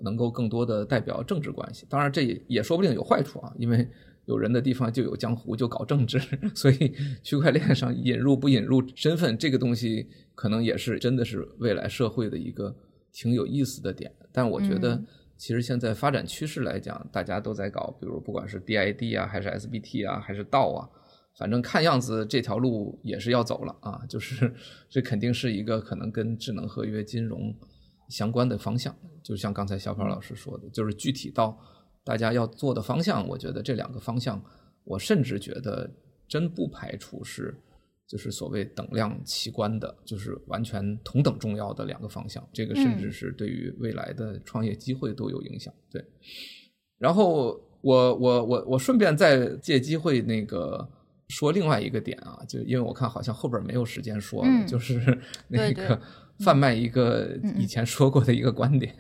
[0.02, 3.86] 能够更多的代表政治关系，当然这也也说不定有坏处啊，因为
[4.28, 6.20] 有人的地方就有江湖，就搞政治，
[6.56, 12.76] 所以区块链上引入不引入身份这个东西，可能也是真的是未来社会的一个
[13.12, 14.12] 挺有意思的点。
[14.32, 15.04] 但我觉得，
[15.36, 20.90] 其实现在发展趋势来讲，大家都在搞，比如不管是 DID 啊，还是 SBT 啊，还是 DAO 啊，
[21.38, 24.54] 反正看样子这条路也是要走了啊，就是
[24.90, 27.56] 这肯定是一个可能跟智能合约金融。
[28.10, 31.60] 相关的方向，就像刚才小跑老师说的，就是具体到
[32.08, 34.41] 大家要做的方向，我觉得这两个方向，
[34.86, 35.91] 我甚至觉得
[36.26, 37.54] 真不排除是，
[38.08, 42.41] 就是所谓等量齐观的，就是完全同等重要的两个方向。
[42.54, 45.74] 这个甚至是对于未来的创业机会都有影响。
[45.91, 46.02] 对，
[46.98, 50.88] 然后我我我我顺便再借机会那个
[51.28, 56.02] 说另外一个点啊，就因为我看好像后边没有时间说了，就是那个。
[56.41, 58.96] 贩卖一个以前说过的一个观点，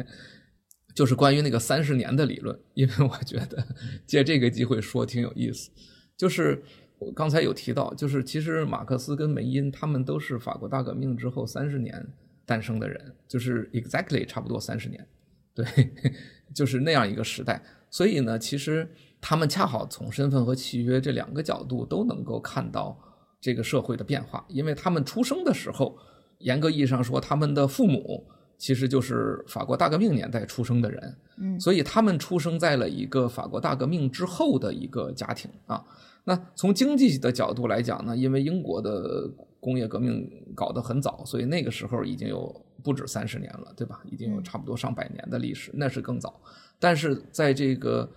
[0.97, 3.63] 就是关于那个三十年的理论，因为我觉得
[4.07, 5.69] 借这个机会说挺有意思。
[6.17, 6.59] 就是
[6.97, 12.03] 我刚才有提到，就是其实马克思跟梅因他们都是法国大革命之后三十年
[12.47, 15.07] 诞生的人，就是 exactly 差不多三十年，
[15.53, 15.63] 对，
[16.51, 17.63] 就是那样一个时代。
[17.91, 18.89] 所以呢，其实
[19.21, 22.99] 他们恰好从身份和契约这两个角度都能够看到
[23.39, 25.95] 这个社会的变化，因为他们出生的时候。
[26.39, 28.27] 严格意义上说，他们的父母
[28.57, 35.83] 其实就是法国大革命年代出生的人，嗯，所以他们出生在了一个法国大革命之后的一个家庭啊。
[36.23, 44.01] 那从经济的角度来讲呢，因为英国的工业革命搞得很早，所以那个时候已经有不止三十年了，对吧？
[44.11, 46.41] 已经有差不多上百年的历史，那是更早。
[46.79, 48.11] 但是在这个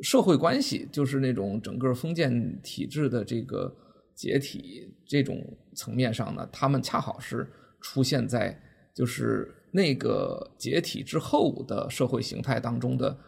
[0.00, 3.74] 社会关系，就是那种整个封建体制的这个
[4.14, 5.42] 解体这种
[5.74, 7.48] 层面上呢，他们恰好是
[7.80, 8.60] 出现在
[8.92, 13.18] 就是那个解体之后的社会形态当中的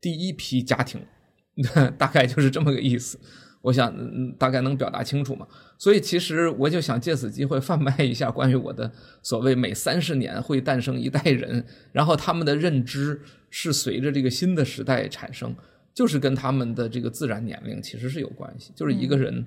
[0.00, 1.00] 第一批家庭，
[1.98, 3.20] 大概就是这么个意思。
[3.60, 5.46] 我想，嗯，大概能表达清楚嘛？
[5.76, 8.90] 所以其实我就想借此机会贩卖一下关于我的
[9.22, 15.54] 所谓每三十年会诞生一代人，然后他们的认知是随着这个新的时代产生，
[15.92, 18.72] 就是跟他们的这个自然年龄其实是有关系。
[18.74, 19.44] 就是一个人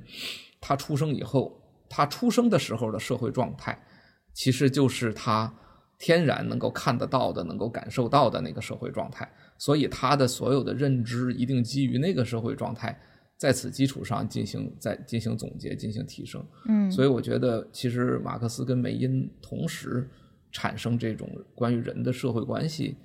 [0.61, 3.83] 他出生以后，他出生的时候的社会状态，
[4.31, 5.51] 其实就是他
[5.97, 12.99] 天然能够看得到的、能够感受到的那个社会状态，所以他的所有的认知一定基于那个社会状态。
[13.35, 16.41] 在此基础上进行再进行总结，进行提升。
[16.69, 20.09] 嗯，所以我觉得，其实马克思跟梅因同时
[20.49, 22.95] 产生这种关于人的社会关系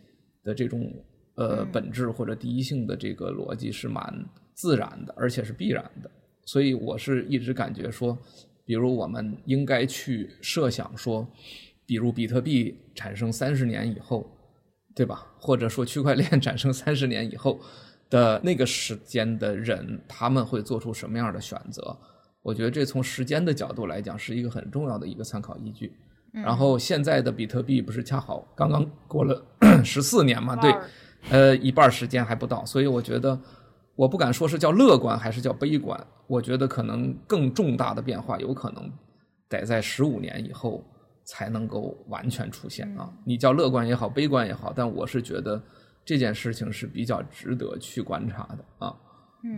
[0.44, 0.92] 的这种
[1.34, 4.24] 呃本质或者第一性的这个逻辑是蛮
[4.54, 6.10] 自然的，而且是必然的。
[6.44, 8.16] 所以我是一直感觉说，
[8.64, 11.26] 比如我们应该去设想说，
[11.88, 14.30] 比如比特币产生三十年以后，
[14.94, 15.26] 对吧？
[15.40, 17.58] 或者说区块链 产生三十年以后。
[18.10, 21.94] 的那个时间的人，他们会做出什么样的选择？
[22.40, 25.92] 我觉得这从时间的角度来讲，是一个很重要的一个参考依据。
[26.32, 29.44] 然后现在的比特币不是恰好刚刚过了
[29.84, 30.56] 十四年嘛？
[30.56, 30.74] 对，
[31.28, 33.38] 呃，一半时间还不到，所以我觉得
[33.94, 38.90] 我不敢说是叫乐观还是叫悲观，我觉得可能更重大的变化有可能
[39.50, 40.82] 得在十五年以后
[41.28, 43.12] 才能够完全出现啊！
[43.24, 45.62] 你叫乐观也好，悲观也好，但我是觉得。
[46.04, 48.96] 这件事情是比较值得去观察的啊，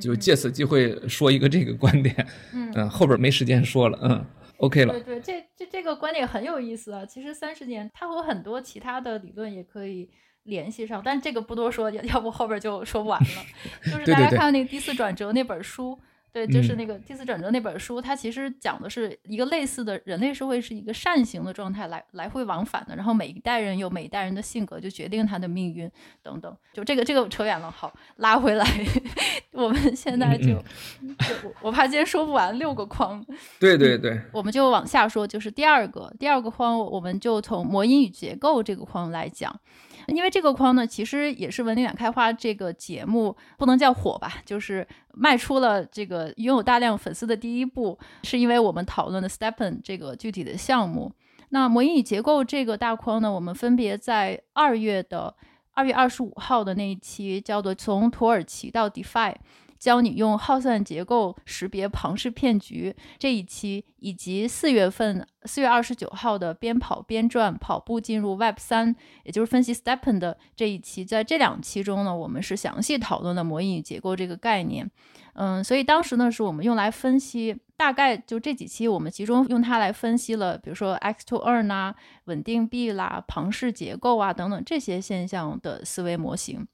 [0.00, 4.24] 就借此机会说一个这个观点，嗯，嗯，后边没时间说了，嗯
[4.56, 4.92] ，OK 了。
[4.94, 7.06] 对对，这这这个观点很有意思啊。
[7.06, 10.10] 其实三十年，它和很多其他的理论也可以
[10.42, 13.26] 联系上，但这个不多说，要不后边就说不完了。
[13.86, 15.94] 就是大家看那个第四转折那本书。
[15.94, 16.02] 对，
[16.46, 22.94] 就是那个第四转折那本书，嗯，它其实讲的是一个类似的人类社会是一个扇形的状态，来来回往返的。
[22.94, 25.90] 然后每一代人有每一代人的性格，就决定他的命运
[26.22, 26.56] 等等。
[26.72, 28.64] 就这个这个扯远了，好，拉回来，
[29.52, 30.52] 我们现在就，
[31.02, 33.24] 嗯、就我我怕今天说不完六个框。
[33.58, 39.54] 对对对，嗯，我们就往下说，就是第二个第二个框，我们就从魔音与结构这个框来讲。
[40.10, 51.12] 因为这个框呢，其实也是文理两开花这个节目不能叫火吧，就是迈出了这个拥有大量粉丝的第一步，是因为我们讨论的 Stepen 这个具体的项目。
[51.50, 55.34] 那魔音与结构这个大框呢，我们分别在二月的
[55.72, 59.34] 二月二十五号的那一期叫做从土耳其到 DeFi。
[59.80, 74.88] 教你用耗散结构识别庞氏骗局这一期，以及四月份四月二十九号的边跑边赚跑步进入 Web 三，也就是分析 STEPN 的这一期，在这两期中呢，我们是详细讨论了模拟结构这个概念。
[75.32, 86.66] 嗯，所以当时呢，是我们用来分析，大概就这几期，我们集中用它来分析了，比如说 X2Earn 啊、稳定币啦、庞氏结构啊等等这些现象的思维模型。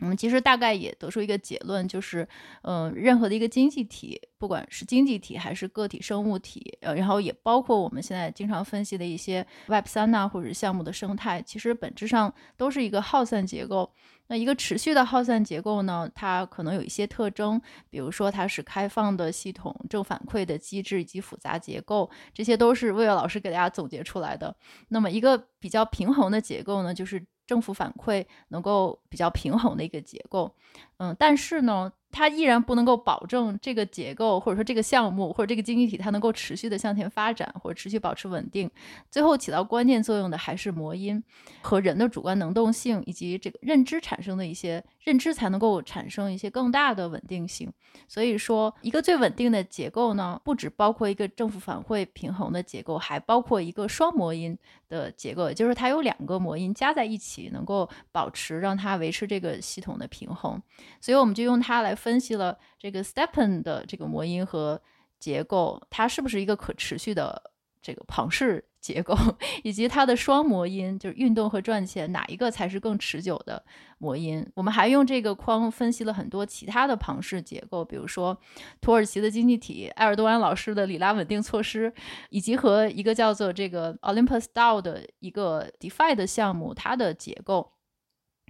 [0.00, 2.26] 我们其实大概也得出一个结论，就是，
[2.62, 13.92] 呃，任何的一个经济体，不管是经济体还是个体生物体，呃，然后也包括我们现在经常分析的一些 Web 三呐或者项目的生态，其实本质上都是一个耗散结构。
[14.28, 17.60] 那一个持续的耗散结构呢，它可能有一些特征，
[17.90, 24.56] 比如说它是开放的系统、正反馈的机制以及复杂结构，这些都是魏老师给大家总结出来的。
[24.88, 27.22] 那么一个比较平衡的结构呢，就是。
[27.50, 30.54] 政府反馈能够比较平衡的一个结构，
[30.98, 38.68] 嗯，但是呢，它依然不能够保证这个结构或者说这个项目或者这个经济体它能够持续的向前发展或者持续保持稳定。
[39.10, 41.22] 最后起到关键作用的还是魔音
[41.62, 47.72] 和人的主观能动性以及这个认知产生的一些认知才能够产生一些更大的稳定性。
[48.08, 54.56] 所以说，一个最稳定的结构呢，不只包括一个正负反馈平衡的结构，还包括一个双魔音
[54.88, 60.60] 的结构，也就是它有两个魔音加在一起，能够保持让它维持这个系统的平衡。
[61.00, 61.94] 所以我们就用它来。
[62.00, 64.80] 分析了这个 STEPN 的这个魔音和
[65.18, 69.14] 结构，它是不是一个可持续的这个庞氏结构，
[69.62, 73.62] 以及它的双魔音，就是运动和赚钱哪一个才是更持久的
[73.98, 74.46] 魔音？
[74.54, 78.38] 我们还用这个框分析了很多其他的庞氏结构，比如说
[78.80, 81.92] 土耳其的经济体、埃尔多安老师的里拉稳定措施，
[82.30, 87.72] 以及和一个叫做这个 Olympus DAO 的一个 DeFi 的项目，它的结构。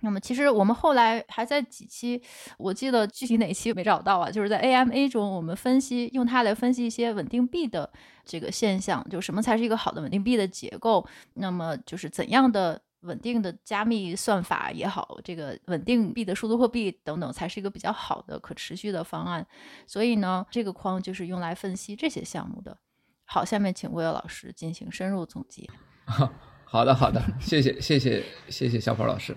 [0.02, 2.20] 那么其实我们后来还在几期，
[2.58, 7.90] 我记得具体哪期没找到啊，就是在 AMA 中，我们分析用它来分析一些稳定币的
[8.24, 19.46] 这个现象，就什么才是一个好的稳定币的结构，那么就是怎样的稳定的加密算法也好，这个稳定币的数字货币等等，才是一个比较好的可持续的方案。
[19.86, 22.76] 所以呢，这个框就是用来分析这些项目的。
[23.24, 25.68] 好，下面请魏老师进行深入总结。
[26.64, 29.36] 好的，好的，谢谢，谢谢，谢谢小跑老师。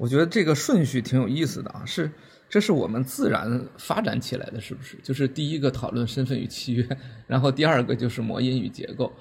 [0.00, 2.10] 我觉得这个顺序挺有意思的啊，是
[2.48, 4.96] 这是我们自然发展起来的，是不是？
[5.02, 6.88] 就是第一个讨论身份与契约，
[7.26, 9.12] 然后第二个就是模因与结构。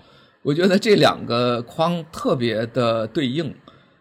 [0.41, 3.53] 我觉得这两个框特别的对应，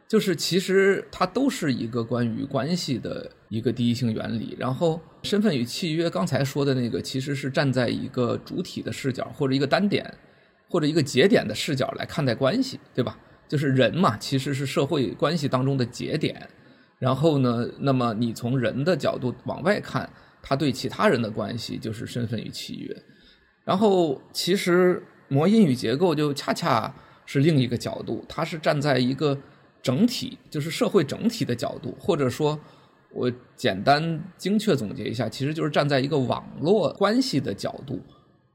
[0.07, 4.55] 就是其实它都是一个关于关系的一个第一性原理。
[4.57, 10.15] 然后身份与契约刚才说的那个，其实是站在一个主体的视角或者一个单点
[10.69, 13.19] 或者一个节点的视角来看待关系，对吧？
[13.49, 16.49] 就是人嘛，其实是社会关系当中的节点。
[16.99, 20.11] 然后呢，那么你从人的角度往外看，
[20.43, 22.97] 他对其他人的关系就是身份与契约。
[23.65, 26.93] 然后其实模因与结构就恰恰
[27.25, 29.39] 是另一个角度，它是站在一个
[29.81, 32.59] 整体，就是社会整体的角度，或者说，
[33.13, 38.03] 我简单精确总结一下，其实就是站在一个网络关系的角度，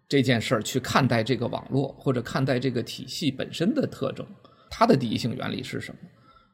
[0.09, 4.27] 这件事儿去看待这个网络或者看待这个体系本身的特征，
[4.69, 5.97] 它的第一性原理是什么？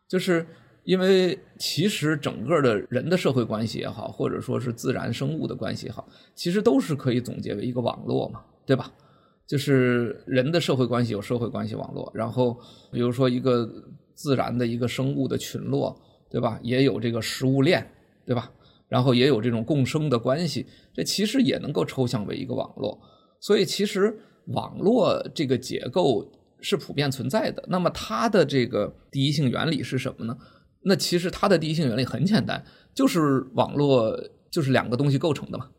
[0.07, 0.45] 就是。
[0.89, 8.91] 因为其实整个的人的社会关系也好，或者说是自然生物的关系也好，其实都是可以总结为一个网络嘛，对吧？
[9.45, 12.59] 就是人的社会关系有社会关系网络，然后
[12.91, 13.71] 比如说一个
[14.15, 15.95] 自然的一个生物的群落，
[16.27, 16.59] 对吧？
[16.63, 17.87] 也有这个食物链，
[18.25, 18.51] 对吧？
[18.87, 22.99] 然后也有这种共生的关系，这其实也能够抽象为一个网络。
[23.39, 26.27] 所以其实网络这个结构
[26.61, 27.63] 是普遍存在的。
[27.67, 30.35] 那么它的这个第一性原理是什么呢？
[30.83, 32.63] 那其实它的第一性原理很简单，
[32.95, 34.17] 就是网络
[34.49, 35.69] 就是两个东西构成的嘛，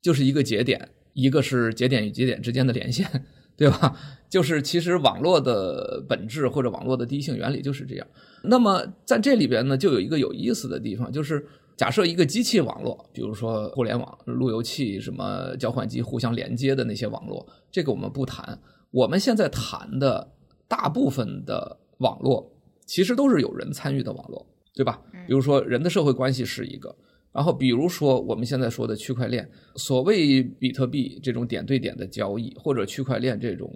[0.00, 3.26] 就是一个节点，一个是节点与节点之间的连线，
[3.56, 3.96] 对吧？
[4.30, 8.06] 就是其实网络的本质或者网络的第一性原理就是这样。
[8.44, 11.44] 那么在这里边呢，就有一个有意思的地方，就是
[11.76, 18.58] 假设一个机器网络，比如说互联网、路由器、什么交换机互相连接的那些网络，这个我们不谈。
[18.90, 20.32] 我们现在谈的
[20.68, 22.53] 大部分的网络。
[22.86, 25.00] 其实都是有人参与的网络，对吧？
[25.26, 26.94] 比如说人的社会关系是一个，
[27.32, 33.72] 然后比如说我们现在说的区块链，所谓比特币这种点对点的交易，或者区块链这种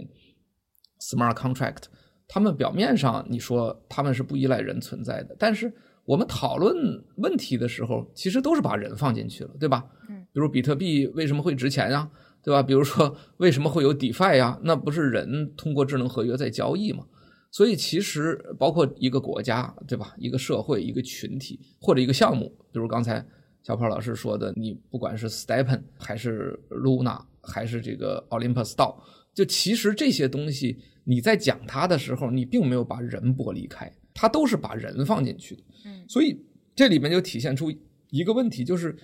[1.01, 1.85] smart contract，
[2.27, 5.73] 他们表面上你说他们是不依赖人存在的，但是
[6.05, 6.75] 我们讨论
[7.17, 9.85] 问题的时候，其实都是把人放进去了，对吧？
[10.09, 12.11] 嗯，比如比特币为什么会值钱呀？
[12.43, 12.63] 对吧？
[12.63, 14.59] 比如说为什么会有 DeFi 呀？
[14.63, 17.05] 那不是人通过智能合约在交易吗？
[17.51, 20.15] 所以其实包括一个国家，对吧？
[20.19, 23.25] 一个社会、一个群体或者一个项目，比如刚才
[23.63, 28.97] 小胖老师说的，你不管是 Stepen 还是 Luna 还是这个 Olympus DAO，
[29.35, 35.63] 就其实这些东西你在讲它的时候，你并没有把人剥离开，它都是把人放进去的。
[35.87, 36.39] 嗯，所以
[36.77, 37.73] 这里面就体现出
[38.11, 38.95] 一个问题，就是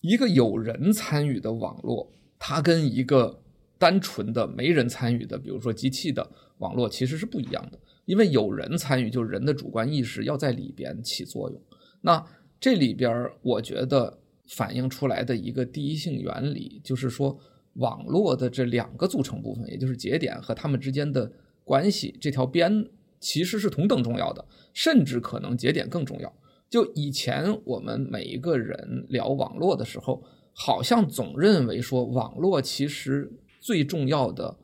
[0.00, 3.42] 一个有人参与的网络，它跟一个
[3.78, 6.28] 单纯的没人参与的，比如说机器的。
[6.58, 11.60] 网络其实是不一样的，因为有人参与，就是人的主观意识要在里边起作用。
[12.00, 12.24] 那
[12.60, 17.38] 这里边，我觉得反映出来的一个第一性原理，就是说
[17.74, 21.30] 网络的这两个组成部分，也就是节点和它们之间的
[21.64, 22.86] 关系，这条边
[23.20, 26.32] 其实是同等重要的，甚至可能节点更重要。
[26.68, 33.30] 就以前我们每一个人聊网络的时候，好像总认为说网络其实
[33.60, 34.58] 最重要的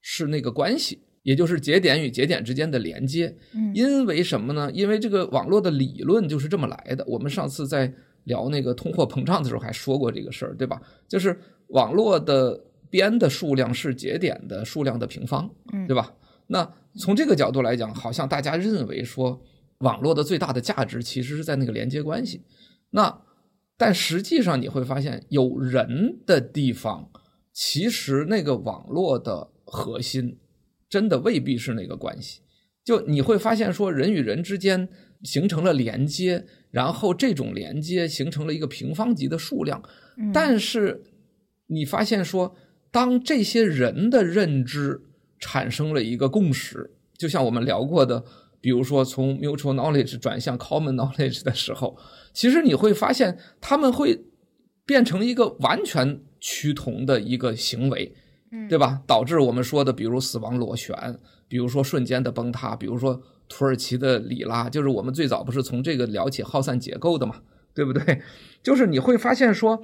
[0.00, 1.00] 是那个关系。
[1.22, 4.70] 也就是节点与节点之间的连接，嗯因为什么呢？
[4.72, 7.04] 因为这个网络的理论就是这么来的。
[7.06, 7.92] 我们上次在
[8.24, 10.80] 聊那个通货膨胀的时候还说过这个事儿，对吧？
[11.06, 12.58] 就是网络的
[12.88, 15.50] 边的数量是节点的数量的平方，
[15.86, 16.14] 对吧？
[16.46, 16.68] 那
[16.98, 19.40] 从这个角度来讲，好像大家认为说
[19.80, 22.42] 网络的最大的价值其实是在那个连接关系。
[22.90, 23.20] 那
[23.76, 27.10] 但实际上你会发现，有人的地方，
[27.52, 30.38] 其实那个网络的核心。
[30.90, 32.40] 真的未必是那个关系，
[32.84, 34.88] 就你会发现说人与人之间
[35.22, 39.80] 形成了连接，然后这种连接形成了一个平方级的数量，
[40.34, 41.02] 但是
[41.68, 42.56] 你发现说，
[42.90, 45.00] 当这些人的认知
[45.38, 48.24] 产生了一个共识，就像我们聊过的，
[48.60, 51.96] 比如说从 mutual knowledge 转向 common knowledge 的时候，
[52.32, 54.24] 其实你会发现他们会
[54.84, 58.12] 变成一个完全趋同的一个行为。
[58.68, 59.00] 对吧？
[59.06, 60.94] 导致我们说的，比如死亡螺旋，
[61.48, 67.42] 比如说瞬间的崩塌，比如说土耳其的里拉，就是我们最早不是从这个了解耗散结构的嘛，
[67.74, 68.22] 对不对？
[68.62, 69.82] 就是你会发现说，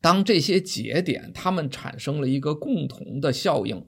[0.00, 3.84] 当这些节点它们产生了一个共同的效应，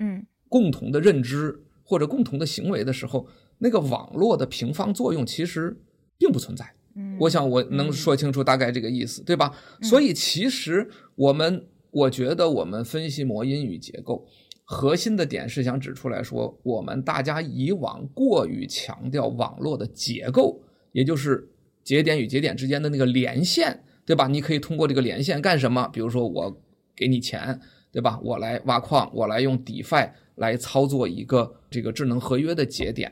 [0.00, 3.28] 嗯，共同的认知或者共同的行为的时候，
[3.58, 5.76] 那个网络的平方作用其实
[6.18, 6.74] 并不存在。
[6.94, 9.52] 嗯，我想我能说清楚大概这个意思，嗯、对吧？
[9.82, 11.66] 所以其实我们，
[11.96, 14.26] 我觉得我们分析模因与结构。
[14.64, 20.60] 核心的点是想指出来说，我们大家以往过于强调网络的结构，
[20.92, 21.48] 也就是
[21.82, 24.28] 节点与节点之间的那个连线，对吧？
[24.28, 25.88] 你可以通过这个连线干什么？
[25.88, 26.60] 比如说我
[26.94, 27.58] 给你钱，
[27.90, 28.20] 对吧？
[28.22, 33.10] 我来挖矿，我来用 DeFi 来操作一个这个智能合约的节点，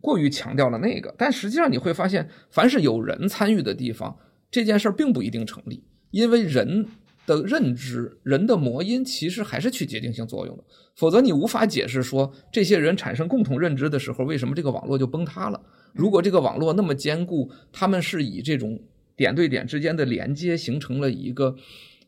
[0.00, 1.14] 过于强调了那个。
[1.18, 4.16] 但实际上你会发现，凡是有人参与的地方，
[4.50, 6.86] 这件事儿并不一定成立，因为人。
[7.26, 10.64] 的认知，人的模因其实还是起决定性作用的，
[10.96, 15.60] 否则你无法解释说这些人产生共同认知的时候，为什么这个网络就崩塌了？
[15.92, 18.82] 如果这个网络那么坚固，他们是以这种
[19.14, 21.54] 点对点之间的连接形成了一个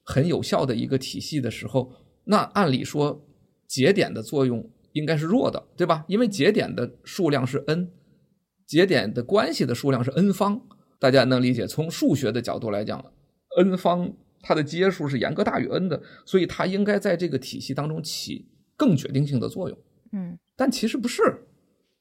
[0.03, 1.93] 很有效的一个体系的时候，
[2.25, 3.25] 那按理说
[3.69, 6.05] 节点的作用应该是弱的，对吧？
[6.09, 7.89] 因为节点的数量是 n，
[8.67, 10.61] 节点的关系的数量是 n 方，
[10.99, 11.67] 大家能理解？
[11.67, 13.05] 从数学的角度来讲
[13.59, 14.13] ，n 方。
[14.47, 19.79] 它的阶数是严格大于 n 的，所以它应该在这个体系当中起更决定性的作用。
[20.13, 21.23] 嗯，但其实不是，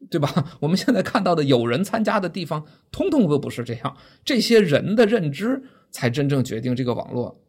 [0.09, 0.29] 对吧？
[0.59, 3.97] 我们现在看到的有人参加的地方，通通都不是这样。
[4.25, 7.41] 这些人的认知才真正决定这个网络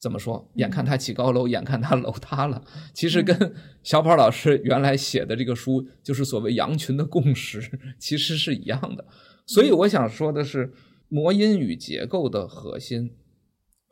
[0.00, 0.50] 怎么说。
[0.54, 2.62] 眼看他起高楼，眼看他楼塌了。
[2.92, 7.60] 其实跟小跑老师原来写的这个书，就是所谓羊群的共识，
[7.98, 9.04] 其实是一样的。
[9.46, 10.72] 所以我想说的是，
[11.08, 13.12] 魔音与结构的核心。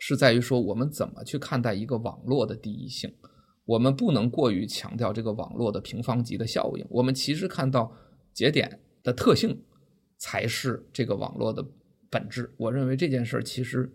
[0.05, 3.09] 是在于说，我们怎么去看待一个网络的第一性？
[3.65, 6.85] 我们不能过于强调这个网络的平方级的效应。
[6.91, 7.93] 我们其实看到
[8.35, 9.63] 节点的特性
[10.19, 11.65] 才是这个网络的
[12.11, 12.53] 本质。
[12.57, 13.89] 我认为这件事儿其实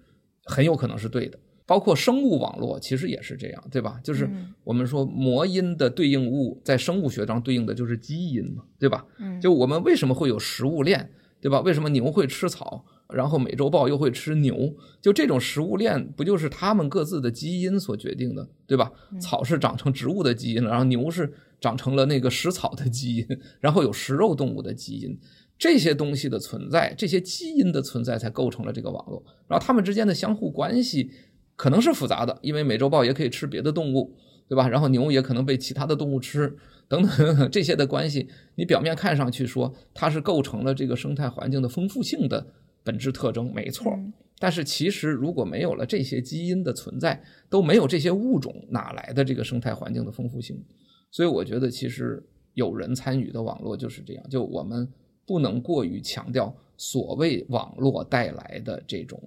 [0.45, 1.37] 很有可能是对的。
[1.65, 3.99] 包括生物网络其实也是这样，对吧？
[4.01, 4.29] 就是
[4.63, 9.05] 我们说模因的对应物在生物学上对应的就是基因嘛，对吧？
[9.41, 11.59] 就我们为什么会有食物链，对吧？
[11.59, 12.85] 为什么牛会吃草？
[13.13, 18.91] 然后美洲豹又会吃牛，就这种食物链不就是它们各自的基因所决定的，对吧？
[19.19, 23.27] 草是长成植物的基因了，然后牛是长成了那个食草的基因，
[23.61, 25.17] 然后有食肉动物的基因，
[25.57, 29.23] 这些东西的存在，这些基因的存在才构成了这个网络。
[29.47, 31.09] 然后它们之间的相互关系
[31.55, 34.13] 可能是复杂的，因为美洲豹也可以吃别的动物，
[34.49, 34.67] 对吧？
[34.67, 36.57] 然后牛也可能被其他的动物吃，
[36.89, 42.45] 等等 这些的关系，你表面看上去说它是构成了这个生态环境的丰富性的。
[42.87, 43.99] 本质特征没错，
[44.39, 50.63] 但是其实如果没有了这些基因的存在，都没有这些物种，哪来的这个生态环境的丰富性？
[51.11, 52.23] 所以我觉得，其实
[52.53, 54.29] 有人参与的网络就是这样。
[54.29, 54.87] 就我们
[55.25, 59.21] 不能过于强调所谓网络带来的这种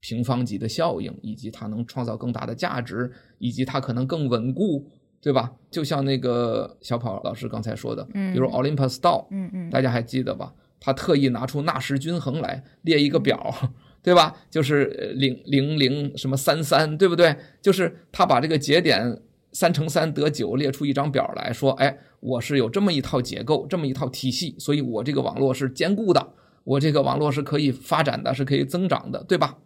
[0.00, 4.84] 平方级的效应，以及它能创造更大的价值，以及它可能更稳固，
[5.20, 5.52] 对吧？
[5.70, 10.52] 就像那个小跑老师刚才说的，比如 Olympus DAO，嗯嗯，大家还记得吧？
[10.80, 13.54] 他特意拿出纳什均衡来列一个表，
[14.02, 14.34] 对吧？
[14.50, 17.34] 就是零零零什么三三，对不对？
[17.60, 19.20] 就是他把这个节点
[19.52, 29.58] 三乘三得九列出一张表来说，哎，我是有这么一套结构，这么一套体系，所以我这个网络是坚固的，我这个网络是可以发展的，是可以增长的，对吧？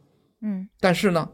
[0.43, 0.69] 嗯。
[0.81, 1.29] 但是呢，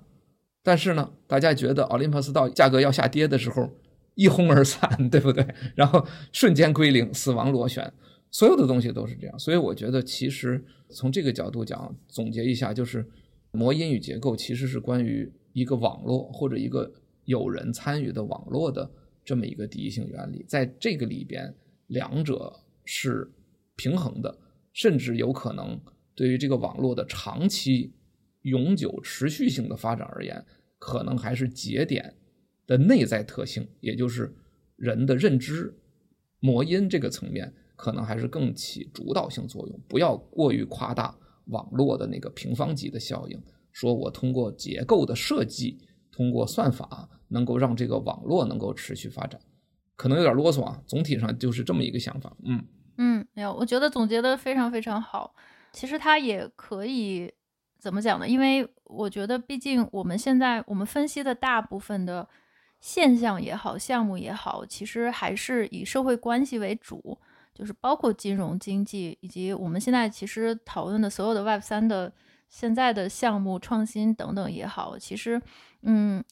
[0.63, 3.71] 但是呢，大家觉得奥林匹斯到价格要下跌的时候
[4.15, 5.47] 一哄而散， 对不对？
[5.75, 7.93] 然后瞬间归零，死亡螺旋。
[8.37, 13.03] 所有的东西都是这样，所以我觉得其实从这个角度讲，总结一下就是，
[13.51, 16.93] 模因与结构其实是关于一个网络或者一个
[17.25, 18.91] 有人参与的网络的
[19.25, 21.55] 这么一个第一性原理，在这个里边，
[21.87, 22.53] 两者
[22.85, 23.27] 是
[23.75, 24.39] 平衡的，
[24.75, 25.81] 甚至有可能
[26.15, 27.95] 对于这个网络的长期、
[28.43, 30.45] 永久、持续性的发展而言，
[30.79, 32.15] 可能还是节点
[32.67, 34.31] 的内在特性，也就是
[34.77, 35.75] 人的认知
[36.39, 37.51] 模因这个层面。
[37.77, 41.15] 可能还是更起主导性作用，不要过于夸大
[41.47, 43.41] 网络的那个平方级的效应。
[43.73, 45.79] 说我通过结构的设计，
[46.11, 49.39] 通过算法，能够让这个网络能够持续发展，
[49.97, 50.81] 可能有点啰嗦啊。
[50.87, 52.35] 总体上就是这么一个想法。
[52.43, 52.65] 嗯
[52.97, 55.35] 嗯，没有，我觉得总结的非常非常好。
[55.73, 57.31] 其实它也可以
[57.79, 58.27] 怎么讲呢？
[58.27, 62.27] 因为我觉得，毕竟我们现在我们分析的大部分的
[62.81, 67.19] 现象也好，项目也好，其实还是以社会关系为主。
[67.57, 72.13] 就是包括金融经济，以及我们现在其实讨论的所有的 Web 三的
[72.51, 75.41] 现在的项目创新等等也好，其实，
[75.83, 76.23] 嗯，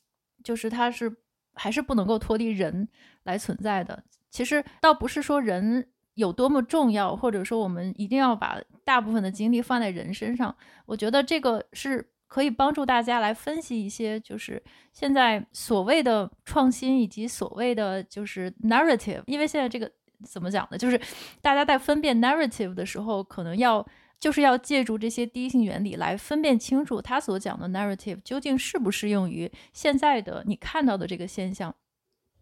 [0.43, 1.11] 就是它是
[1.55, 2.87] 还是不能够脱离人
[3.23, 4.05] 来存在的。
[4.31, 10.55] 其实倒不是说人有多么重要，或者说我们一定要把大部分的精力放在人身上。
[10.85, 14.63] 我觉得这个是可以帮助大家来分析一些，就是
[14.93, 19.23] 现在所谓的创新以及所谓的就是 narrative。
[19.27, 19.91] 因为现在这个
[20.25, 20.79] 怎么讲呢？
[20.79, 21.01] 就是
[21.41, 23.87] 大家在分辨 narrative 的时候，可能要
[24.19, 31.75] 就是要借助这些第一性原理来分辨清楚他所讲的 narrative 究竟适不适用于现在的你看到的这个现象。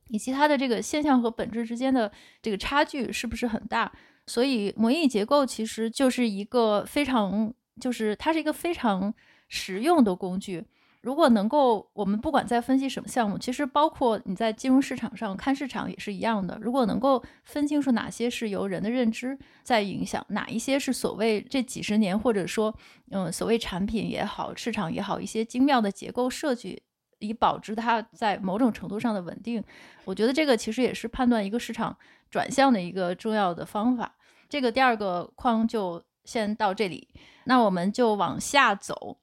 [0.09, 2.11] 以及它的这个现象和本质之间的
[2.43, 3.91] 这个差距是不是很大？
[4.27, 9.15] 所以模拟结构其实就是一个非常，就是它是一个非常
[9.49, 10.63] 实用的工具。
[11.03, 16.59] 如果能够，我们不管在分析什么项目，其实包括你在金融市场上看市场也是一样的。
[16.63, 22.75] 如果能够分清楚哪些是由人的认知在影响，哪一些是所谓这几十年或者说
[23.11, 26.83] 嗯所谓产品也好，市场也好，一些精妙的结构设计。
[27.25, 29.63] 以保持它在某种程度上的稳定，
[30.05, 31.97] 我觉得这个其实也是判断一个市场
[32.29, 34.17] 转向的一个重要的方法。
[34.49, 37.09] 这个第二个框就先到这里，
[37.45, 39.19] 那我们就往下走。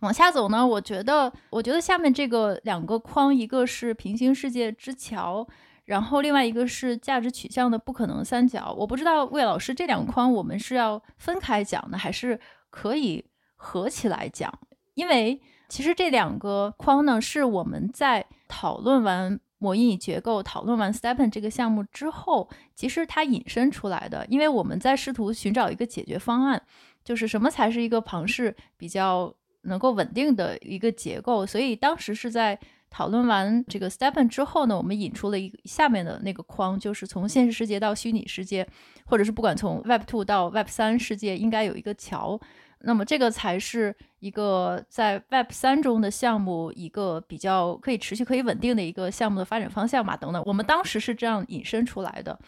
[0.00, 5.46] 往下走呢，我觉得，我觉得下面这个两个框，一个是平行世界之桥，
[5.84, 8.74] 然后另外一个是价值取向的不可能三角。
[8.78, 12.38] 我不知道魏老师这两框我们是要分开讲呢，还是
[12.70, 13.24] 可以
[13.56, 14.52] 合起来讲？
[14.94, 15.40] 因为。
[15.70, 24.26] 其实这两个框呢，是我们在讨论完模拟结构、讨论完 STEPN 这个项目之后，其实它引申出来的。
[24.26, 26.60] 因为我们在试图寻找一个解决方案，
[27.04, 29.32] 就是什么才是一个庞氏比较
[29.62, 31.44] 能够稳定的一个结构。
[31.46, 32.58] 所以当时是在
[32.88, 38.66] 讨论完这个 STEPN 之后呢，我们引出了一个下面的那个框，就是从现实世界到虚拟世界，
[39.04, 42.40] 或者是不管从 Web 2到 Web 3世界，应该有一个桥。
[42.82, 50.42] 那么这个才是一个在 Web 三中的项目，一个比较可以持续、可以稳定的一个项目的发展方向嘛，等等。
[50.46, 52.40] 我们当时是这样引申出来的，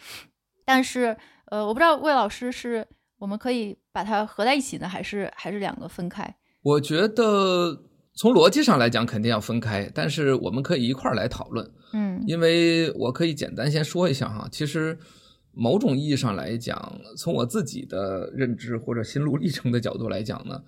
[0.65, 2.85] 但是呃，我不知道魏老师是
[3.19, 6.35] 我们可以把它合在一起呢，还是还是两个分开？
[6.63, 7.83] 我觉得
[8.15, 11.69] 从逻辑上来讲肯定要分开，但是我们可以一块儿来讨论。
[11.93, 14.97] 嗯，因为我可以简单先说一下哈，其实。
[15.55, 20.63] 某种意义上来讲，从我自己的认知或者心路历程的角度来讲呢，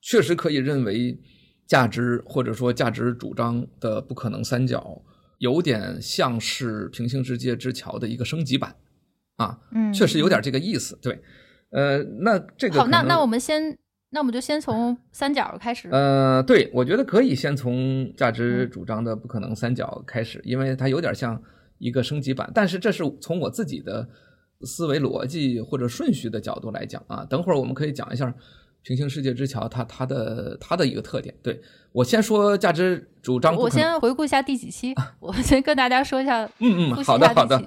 [0.00, 1.18] 确实可以认为
[1.66, 5.02] 价值或者说价值主张的不可能三角，
[5.38, 8.76] 有点像是平行世界之桥的一个升级版
[9.38, 10.96] 啊，嗯，确实有点这个意思。
[11.02, 11.20] 对，
[11.72, 13.76] 呃，那这个好，那那我们先，
[14.10, 15.88] 那我们就先从三角开始。
[15.90, 21.40] 呃，对，我觉得可以先从价值主张的不可能三角开始，嗯，因为它有点像
[21.78, 24.08] 一个升级版，但是这是从我自己的。
[24.62, 28.34] 思维逻辑或者顺序的角度来讲啊，等会儿我们可以讲一下
[28.88, 31.34] 平行世界之桥它它的它的一个特点。
[31.42, 31.60] 对，
[31.92, 37.62] 我先说价值主张，我先回顾一下第几期，我先跟大家说一下，嗯嗯，好的好的。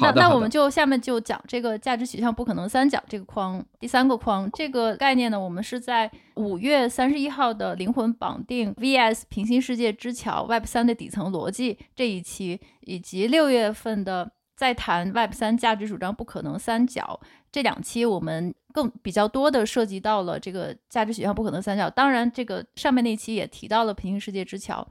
[0.00, 14.30] 那那我们就下面就讲这个价值取向不可能三角这个框，第三个框这个概念呢，我们是在五月三十一号的灵魂绑定 VS 平行世界之桥 Web 三的底层逻辑这一期，以及六月份的。
[14.56, 17.18] 在谈 Web 三价值主张不可能三角
[17.50, 21.88] 这两期，我们更比较多的涉及到了这个价值取向不可能三角。
[21.88, 24.86] 当然，这个上面那期也提到了平行世界之桥。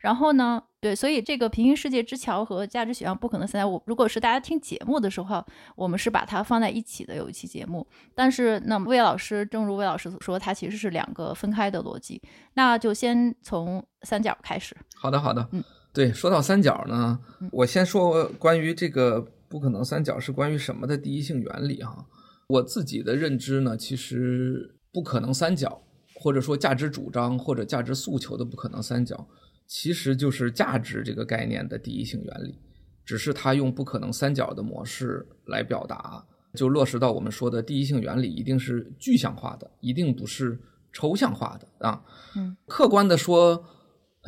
[0.00, 7.86] 然后呢，对，所以这个平行世界之桥和价值取向不可能三角，我如果是大家听节目的时候，我们是把它放在一起的，有一期节目。
[8.14, 12.22] 但是，那么魏老师，正如魏老师所说，它其实是两个分开的逻辑。
[12.54, 14.74] 那就先从三角开始。
[14.94, 15.62] 好的，好的，嗯。
[15.92, 17.18] 对，说到三角呢，
[17.50, 22.04] 我先说关于这个不可能三角是关于什么的第一性原理哈。
[22.48, 25.82] 我自己的认知呢，其实不可能三角，
[26.14, 29.28] 或者说价值主张或者价值诉求的不可能三角，
[29.66, 32.58] 其实就是价值这个概念的第一性原理，
[33.04, 36.24] 只是它用不可能三角的模式来表达，
[36.54, 40.58] 就落实到我们说的第一性原理一定是具象化的，一定不是
[40.92, 42.02] 抽象化的啊。
[42.36, 43.64] 嗯，客观的说。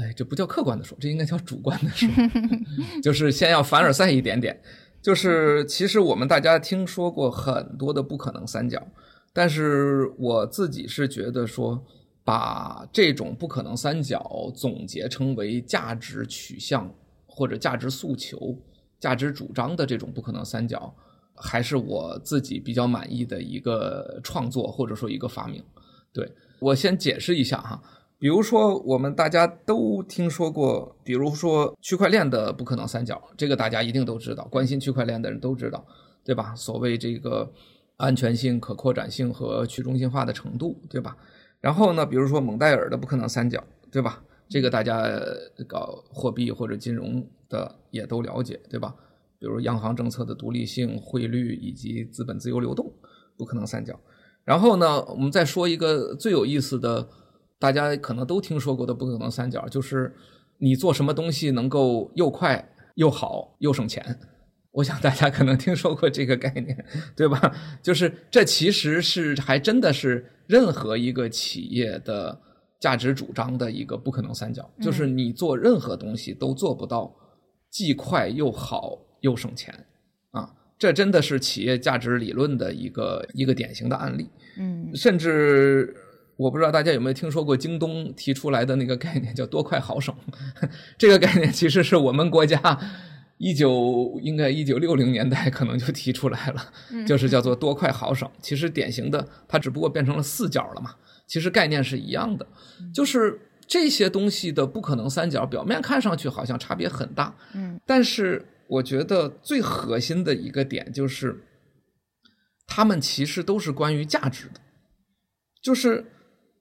[0.00, 2.08] 哎，这不叫客观的说，这应该叫主观的说，
[3.02, 4.62] 就是先要凡尔赛一点点。
[5.00, 8.86] 就是其实我们大家听说过很多的不可能三角，
[9.32, 11.82] 但是我自己是觉得说，
[12.24, 16.92] 把这种不可能三角总结成为价值取向
[17.26, 18.58] 或者价值诉求、
[18.98, 20.92] 价值主张的这种不可能三角，
[21.34, 25.62] 还是我自己比较满意的一个创作或者说一个发明。
[26.12, 27.80] 对，我先解释一下哈。
[28.18, 35.86] 比如说，我们大家都听说过，比如说区块链的不可能三角，这个大家一定都知道，关心区块链的人都知道，
[36.24, 36.52] 对吧？
[36.56, 37.52] 所谓这个
[37.96, 41.16] 安全性、可扩展性和去中心化的程度，对吧？
[41.60, 43.62] 然后呢，比如说蒙代尔的不可能三角，
[43.92, 44.22] 对吧？
[44.48, 45.08] 这个大家
[45.68, 48.96] 搞货币或者金融的也都了解，对吧？
[49.38, 52.92] 比如央行政策的独立性、汇率以及资本自由流动，
[53.36, 54.00] 不可能三角。
[54.44, 57.08] 然后呢，我们再说一个最有意思的，
[57.58, 60.14] 大家可能都听说过的不可能三角，就是
[60.58, 64.18] 你做什么东西能够又快又好又省钱。
[64.72, 66.84] 我想大家可能听说过这个概念，
[67.16, 67.52] 对吧？
[67.82, 72.40] 就是这其实是还真的是任何一个企业的
[72.80, 77.14] 价值主张的一个不可能三角，就是你做任何东西都做不到
[77.70, 79.04] 既快又好。
[79.20, 79.74] 又省钱，
[80.30, 80.48] 啊，
[80.78, 84.30] 这真的是企业价值理论的一个一个典型的案例。
[84.60, 85.92] 嗯，甚至
[86.38, 90.14] 我不知道大家有没有听说过京东提出来的那个概念，叫多快好省。
[90.96, 92.78] 这个概念其实是我们国家
[93.36, 96.72] 一九应该一九六零年代可能就提出来了，
[97.06, 98.30] 就是叫做多快好省。
[98.40, 100.94] 其实典型的，它只不过变成了四角了嘛。
[101.26, 102.46] 其实概念是一样的，
[102.94, 107.34] 就是这些东西的不可能三角，表面看上去好像差别很大。
[107.54, 108.46] 嗯，但是。
[108.70, 111.42] 我觉得最核心的一个点就是，
[112.66, 114.60] 他们其实都是关于价值的。
[115.62, 116.04] 就是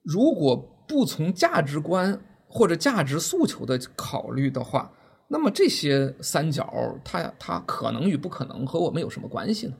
[0.07, 0.55] 如果
[0.87, 4.89] 不从价值观或者价值诉求的考虑的话，
[5.27, 9.73] 那么这些三角它它可能与不可能和我们有什么关系呢？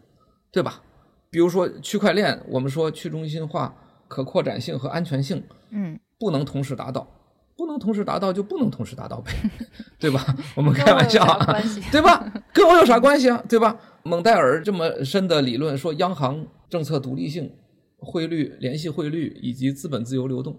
[0.51, 0.81] 对吧？
[1.29, 3.73] 比如说区块链，我们说去中心化、
[4.09, 7.07] 可扩展性和安全性，嗯，不能同时达到。
[7.55, 9.31] 不能同时达到就不能同时达到呗，
[9.97, 10.23] 对吧？
[10.55, 11.59] 我们开玩笑啊，
[11.91, 12.31] 对吧？
[12.53, 13.43] 跟我有啥关系啊？
[13.49, 13.75] 对吧？
[14.03, 17.51] 蒙代尔这么深的理论说，央行政策独立性、
[17.97, 20.57] 汇率联系汇率以及资本自由流动，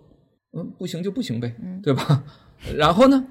[0.52, 2.24] 嗯，不行就不行呗，对吧？
[2.76, 3.26] 然后呢，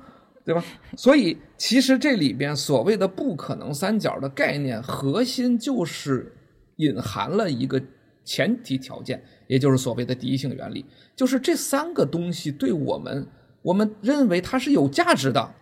[0.46, 0.64] 对吧？
[0.96, 6.34] 所以其实这里边所谓的不可能三角的概念核心就是
[6.78, 7.82] 隐含了一个
[8.24, 10.86] 前提条件，也就是所谓的第一性原理，
[11.16, 13.28] 就是这三个东西对我们。
[13.64, 15.54] 我们认为它是有价值的，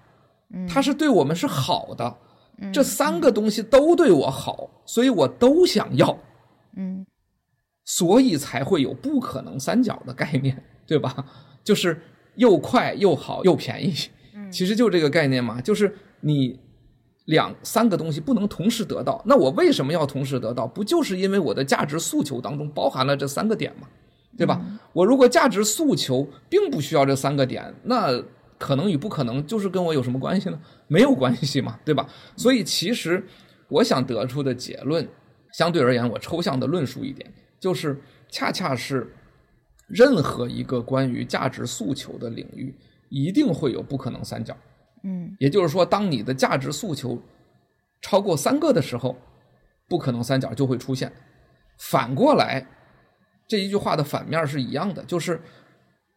[0.70, 2.18] 它是对我们是好的，
[2.72, 6.16] 这三个东西都对我好，所以我都想要，
[6.78, 7.04] 嗯，
[7.86, 11.26] 所以才会有不可能三角的概念，对吧？
[11.64, 12.02] 就是
[12.36, 13.94] 又快又好又便宜，
[14.52, 16.60] 其实就这个概念嘛，就是你
[17.26, 20.68] 两三个东西不能同时得到，那我为什么要同时得到？
[20.68, 23.88] 不就是因为我的价值诉求当中包含了这三个点吗？
[24.38, 24.62] 对吧？
[24.92, 28.22] 我如果价值诉求并不需要这三个点，那
[28.58, 30.60] 可能与不可能就是跟我有什么关系呢？
[30.88, 32.06] 没有关系嘛，对吧？
[32.36, 33.26] 所以其实
[33.70, 35.08] 我想得出的结论，
[35.54, 38.00] 相对而言我抽象的论述一点，就是
[38.30, 39.14] 恰恰是
[39.88, 42.76] 任何一个关于价值诉求的领域，
[43.10, 44.56] 一定会有不可能三角。
[45.04, 47.22] 嗯，也就是说，当你的价值诉求
[48.02, 49.18] 超过三个的时候，
[49.88, 51.12] 不可能三角就会出现。
[51.78, 52.66] 反过来。
[53.48, 55.40] 这一句话的反面是一样的，就是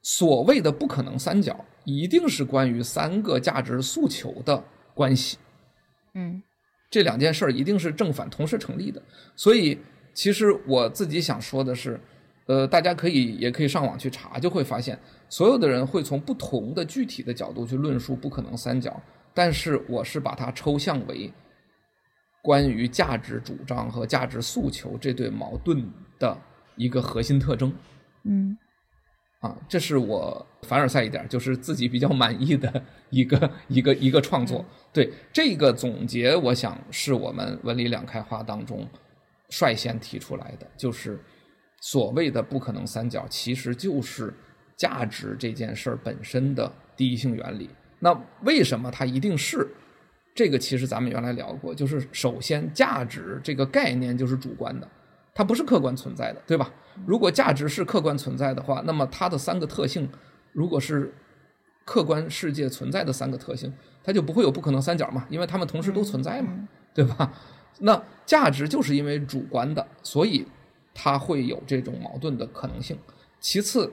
[0.00, 4.64] 所谓的不可能三角，一定是关于三个价值诉求的
[4.94, 5.36] 关系。
[6.14, 6.42] 嗯，
[6.88, 9.02] 这两件事儿一定是正反同时成立的。
[9.36, 9.78] 所以，
[10.18, 12.00] 其实我自己想说的是，
[12.46, 14.98] 呃，大家可以也可以上网去查，就会发现，
[15.28, 19.00] 所有的人会从不同的具体的角度去论述不可能三角，
[19.32, 21.32] 但是我是把它抽象为
[22.42, 25.88] 关于价值主张和价值诉求这对矛盾
[26.18, 26.36] 的。
[26.74, 27.72] 一个核心特征，
[28.22, 28.56] 嗯，
[29.40, 34.64] 啊，这是我凡尔赛一点，就是自己比较满意的 一个一个一个创作。
[34.92, 38.88] 对这个总结，我想是我们文理两开花当中
[39.48, 41.18] 率先提出来的，就是
[41.80, 44.32] 所谓的不可能三角，其实就是
[44.76, 47.70] 价值这件事儿本身的第一性原理。
[47.98, 49.68] 那为什么它一定是
[50.34, 50.58] 这个？
[50.58, 54.88] 其实咱们原来聊过，就是首先价值这个概念就是主观的。
[55.34, 56.68] 它不是客观存在的，对吧？
[57.06, 60.08] 如果价值是客观存在的话，那么它的三个特性，
[60.52, 61.14] 如果是
[61.84, 63.72] 客观世界存在的三个特性，
[64.02, 67.32] 它就不会有不可能三角嘛，因为它们同时都存在嘛，对吧？
[67.78, 70.46] 那价值就是因为主观的，所以
[70.92, 72.98] 它会有这种矛盾的可能性。
[73.40, 73.90] 其次，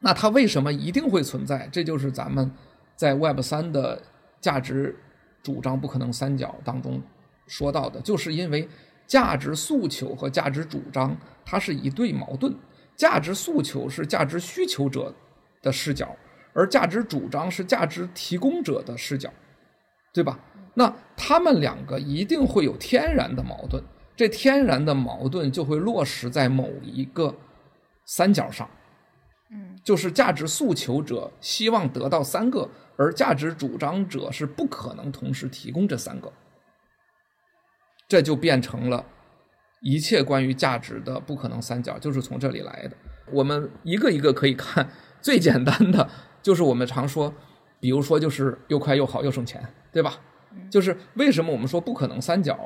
[0.00, 1.66] 那它为什么一定会存在？
[1.72, 2.52] 这就是咱们
[2.94, 4.02] 在 Web 三的
[4.38, 4.94] 价值
[5.42, 7.02] 主张不可能三角当中
[7.46, 8.68] 说到的，就是因为。
[9.08, 12.54] 价值诉求和价值主张，它是一对矛盾。
[12.94, 15.14] 价值诉求是价值需求者
[15.62, 16.14] 的视角，
[16.52, 19.32] 而价值主张是价值提供者的视角，
[20.12, 20.38] 对吧？
[20.78, 23.82] 那他们两个一定会有天然的矛盾，
[24.14, 27.34] 这天然的矛盾就会落实在某一个
[28.04, 28.70] 三角上。
[29.50, 36.32] 嗯，就是价值诉求者希望得到三个，而价值主张者是不可能同时提供这三个。
[38.06, 39.04] 这就变成了
[39.80, 42.96] 一切关于价值的不可能三角，就是从这里来的。
[43.32, 44.88] 我们一个一个可以看，
[45.20, 46.08] 最简单的
[46.40, 47.34] 就是我们常说，
[47.80, 49.60] 比如说就是又快又好又省钱，
[49.90, 50.20] 对吧？
[50.70, 52.58] 就是为什么我们说不可能三角，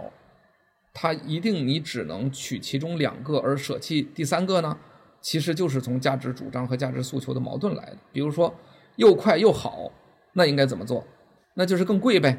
[0.93, 4.77] 它一定你只能取其中两个而舍弃第三个呢？
[5.21, 7.97] 其实就是从价值主张和价值诉求的矛盾来的。
[8.13, 8.53] 比如说
[8.97, 9.91] 又快又好，
[10.33, 11.07] 那应该怎么做？
[11.55, 12.39] 那就是更贵呗。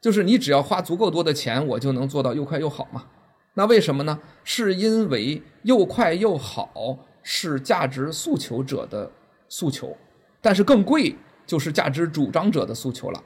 [0.00, 3.06] 就是你只要花足够多的钱，我就能做到又快又好嘛。
[3.54, 4.18] 那为什么呢？
[4.42, 9.10] 是因为又快又好是价值诉求者的
[9.48, 9.96] 诉求，
[10.42, 11.14] 但是更贵
[11.46, 13.22] 就是价值主张者的诉求了，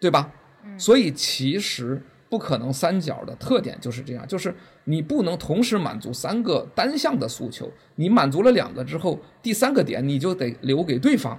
[0.00, 0.32] 对吧？
[0.76, 4.54] 所以其实不可能三角的特点就是这样，就是
[4.84, 11.38] 你不能同时满足三个单向的诉求，你满足了两个之后，第三个点你就得留给对方。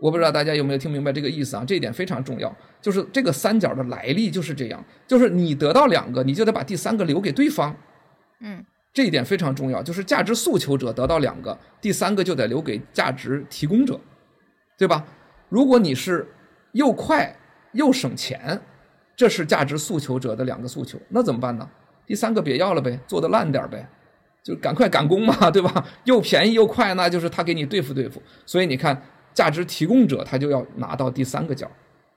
[0.00, 1.64] 我不知道大家有没有听明白这个意思啊？
[1.64, 7.74] 这一点非常重要，就是这个三角的来历就是这样，就是你得到两个，你就得把第三个留给对方。
[8.40, 13.98] 嗯，这一点非常重要，就是价值诉求者得到两个，第三个就得留给价值提供者，
[14.76, 15.04] 对吧？
[15.48, 16.26] 如果你是
[16.72, 17.34] 又快。
[17.72, 18.60] 又省钱，
[19.16, 21.68] 这是价值诉求者的两个诉求，那怎么办呢？
[22.06, 23.86] 第三个别要了呗，做得烂点呗，
[24.42, 25.84] 就赶快赶工嘛， 对吧？
[26.04, 28.22] 又便宜又快，那就是他给你对付对付。
[28.46, 29.00] 所以你看，
[29.34, 31.70] 价值提供者他就要拿到第三个角，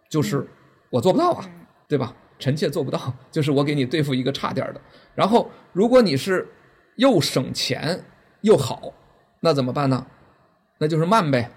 [0.10, 0.48] 就是
[0.90, 1.46] 我做不到啊，
[1.88, 2.16] 对吧？
[2.40, 4.82] 臣妾做不到， 就是我给你对付一个差点的。
[5.14, 6.48] 然后如果你是
[6.96, 8.04] 又省钱
[8.42, 8.94] 又好，
[9.42, 10.08] 那怎么办呢？
[10.78, 11.52] 那就是慢呗，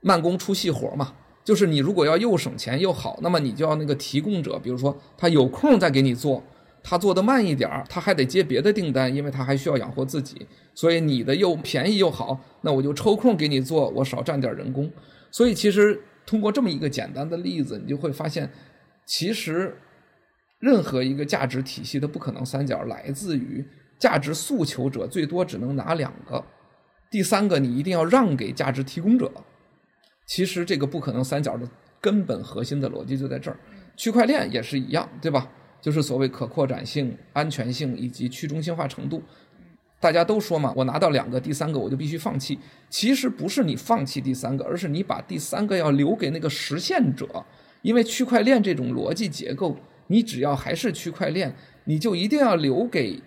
[0.00, 1.12] 慢工出细活嘛。
[1.44, 6.42] 就是你如果要又省钱又好，那么你就要那个提供者，比如说他有空再给你做，
[6.82, 14.90] 他做得慢一点儿，他还得接别的订单，因为他还需要养活自己，所以你的又便宜又好，那我就抽空给你做，我少占点人工。
[15.30, 18.50] 所以其实通过这么一个简单的例子，你就会发现，
[19.04, 19.76] 其实
[20.60, 23.62] 任何一个价值体系的不可能三角来自于
[23.98, 26.42] 价值诉求者最多只能拿两个，
[27.10, 29.30] 第三个你一定要让给价值提供者。
[30.26, 31.68] 其实这个不可能三角的
[32.00, 33.58] 根本核心的逻辑就在这儿，
[33.96, 35.48] 区块链也是一样，对吧？
[35.80, 39.22] 就是所谓可扩展性、安全性以及去中心化程度。
[40.00, 42.58] 大家都说嘛，我拿到两个，第三个我就必须放弃。
[42.90, 47.26] 其实不是你放弃第三个，而是你把第三个要留给那个实现者。
[47.82, 51.54] 因为区块链这种逻辑结构，你只要还是区块链，
[51.84, 53.22] 你就一定要留给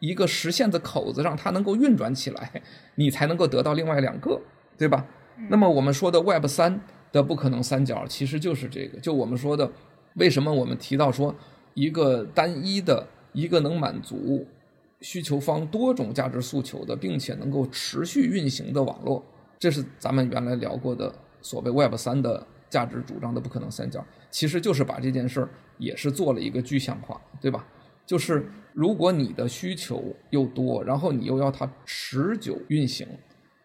[0.00, 2.62] 一个实现的口子，让它能够运转起来，
[2.96, 4.40] 你才能够得到另外两个，
[4.76, 5.06] 对吧？
[5.48, 6.80] 那么我们说的 Web 三
[7.10, 8.98] 的不可能三角，其实就是这个。
[9.00, 9.70] 就我们说的，
[10.14, 11.34] 为什么我们提到说
[11.74, 14.46] 一个单一的、一个能满足
[15.00, 19.24] 需求方多种价值诉求的，并且能够持续运行的网络，
[19.58, 27.66] 这是咱们原来聊过的所谓 Web 三的价值主张的不可能三角，其实就是把这件事儿也是做了一个具象化，对吧？
[28.06, 33.06] 就是如果你的需求又多，然后你又要它持久运行，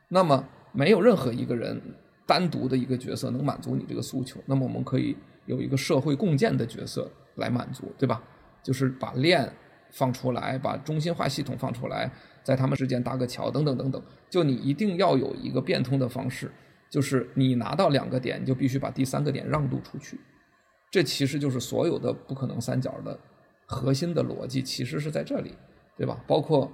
[0.07, 0.43] 那么。
[0.75, 1.81] 没有任何一个人
[2.25, 5.15] 单独的一个角色能满足你这个诉求，那么我们可以
[5.45, 8.21] 有一个社会共建的角色来满足，对吧？
[8.61, 9.51] 就是把链
[9.91, 12.11] 放出来，把中心化系统放出来，
[12.43, 14.01] 在他们之间搭个桥，等等等等。
[14.29, 16.51] 就你一定要有一个变通的方式，
[16.89, 20.19] 就是你拿到两个点，你就必须把第三个点让渡出去。
[20.91, 23.17] 这其实就是所有的不可能三角的
[23.67, 25.53] 核心的逻辑，其实是在这里，
[25.95, 26.19] 对吧？
[26.27, 26.71] 包括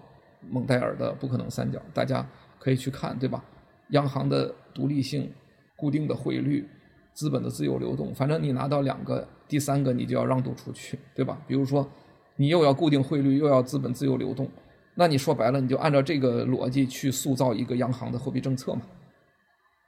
[0.49, 2.26] 蒙代尔的不可能三角，大家
[2.58, 3.43] 可以去看，对吧？
[3.92, 5.32] 央行的独立性、
[5.78, 6.68] 固定的汇率、
[7.14, 11.42] 资本的自由流动，反正你拿到两个，第三个你就要让渡出去，对吧？
[11.46, 11.88] 比如说，
[12.38, 14.50] 你又要固定汇率，又要资本自由流动，
[14.96, 18.82] 那你说白了，你就按照这个逻辑去塑造一个央行的货币政策嘛，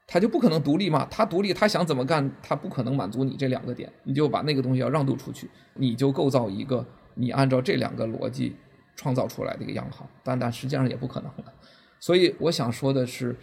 [0.05, 1.07] 它就不可能独立嘛。
[1.09, 6.85] 它独立，它想怎么干，它不可能满足你这两个点，你就把那个东西要让渡出去，你就构造一个
[7.15, 8.55] 你按照这两个逻辑
[8.97, 11.53] 创造出来的一个央行，但但实际上也不可能了。
[12.01, 13.33] 所以我想说的是。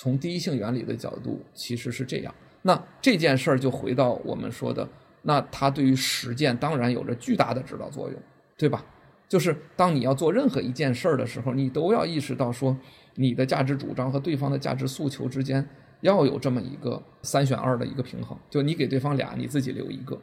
[0.00, 2.32] 从第一性原理的角度，其实是这样。
[2.62, 4.88] 那这件事儿就回到我们说的，
[5.22, 8.16] 那它对于实践当然有着巨大的指导作用，
[8.56, 8.84] 对吧？
[9.28, 12.76] 就是当你要做任何一件事儿的时候，你都要意识到说，
[13.16, 15.68] 你的价值主张和对方的价值诉求之间
[16.02, 18.38] 要有这么一个三选二的一个平衡。
[18.48, 20.16] 就你给对方俩，你自己留一个。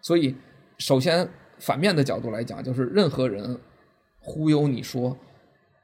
[0.00, 0.34] 所以，
[0.78, 3.60] 首先反面的角度来讲，就是任何人
[4.20, 5.14] 忽悠你说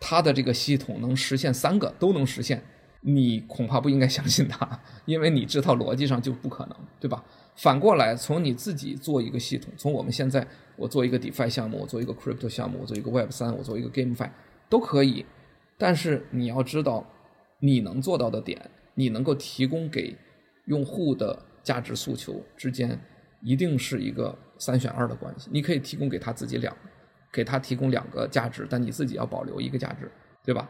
[0.00, 2.62] 他的这个系统能实现三个都能实现。
[3.06, 4.66] 你恐怕不应该相信他，
[5.04, 7.22] 因为你这套逻辑上就不可能，对吧？
[7.54, 14.30] 反过来，从你自己做一个系统，从我们现在我做一个 DeFi 项目，我做一个 Crypto 项目，我做一个 Web 三，我做一个 GameFi，
[14.70, 15.26] 都可以。
[15.76, 17.06] 但是你要知道，
[17.60, 20.16] 你能做到的点，你能够提供给
[20.64, 22.98] 用户的价值诉求之间，
[23.42, 25.50] 一定是一个三选二的关系。
[25.52, 26.74] 你可以提供给他自己两，
[27.30, 30.10] 给他提供两个价值，但你自己要保留一个价值，
[30.42, 30.66] 对吧？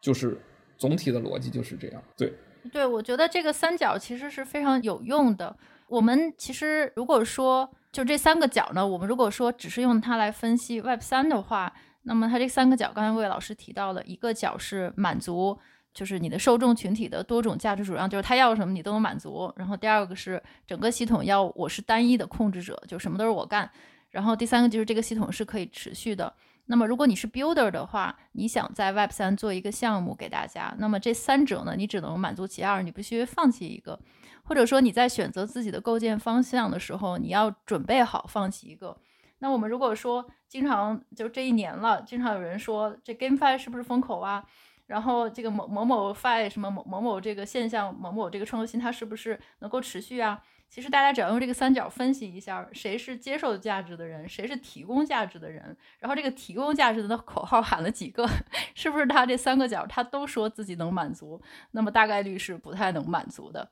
[0.00, 0.40] 就是。
[0.84, 2.30] 总体的逻辑就是这样，对，
[2.70, 5.56] 对，我觉得这个三角其实是非常有用的。
[5.88, 11.72] 我们其实如果说就这三个角呢，我们如果说只是用它来分析 Web 三的话，
[12.02, 15.58] 那么它这三个角，刚才魏老师提到了一个角是满足，
[15.94, 19.50] 就是你的受众群体的多种价值主张，就是他要什么你都能满足。
[19.56, 23.70] 然后第二个是整个系统要我是单一的控制者，就什么都是我干。
[24.10, 26.30] 然后第三个就是这个系统是可以持续的。
[26.66, 33.98] 那么如果你是 builder 的话，你想在 Web 三做一个项目给大家，那么这三者呢，你只能满足其二，你必须放弃一个。
[34.44, 38.96] 或者说你在选择自己的构建方向的时候，你要准备好放弃一个。
[39.38, 44.44] 那我们如果说经常就这一年了，经常有人说这 GameFi 是不是风口啊？
[44.86, 50.42] 然后这个某某某 Fi 什么某某某这个现象，某某这个创新它是不是能够持续啊？
[50.68, 58.28] 其实大家只要用这个三角分析一下，谁是接受价值的人，谁是提供价值的人，然后这个提供价值的口号喊了几个，
[58.74, 61.40] 是不是他这三个角他都说自己能满足？
[61.70, 63.70] 那么大概率是不太能满足的。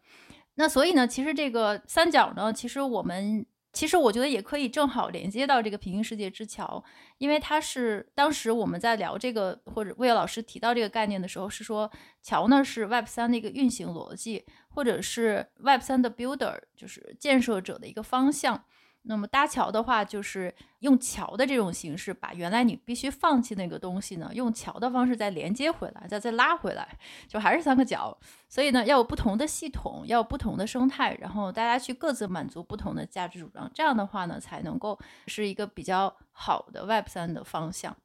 [0.55, 6.85] 那所以呢，其实这个三角呢，其实我们其实我觉得也可以正好连接到这个平行世界之桥，
[7.17, 11.91] 因为它是当时我们在聊这个或者魏老师提到这个概念的时候，是说
[12.21, 14.45] 桥呢是 Web 三的一个运行逻辑，
[14.75, 18.65] 或者是 Web 三的 builder，就是建设者的一个方向。
[19.05, 26.97] 那么搭桥的话，就是用桥的这种形式，把原来你必须放弃那个东西呢，用桥的方式再连接回来，再再拉回来，
[27.27, 28.17] 就还是三个角。
[28.49, 34.97] 所以呢，要有不同的系统，要有不同的生态，然后大家去各自满足不同的价值主张，这样的话呢，才能够
[35.27, 37.97] 是一个比较好的 Web 三的方向。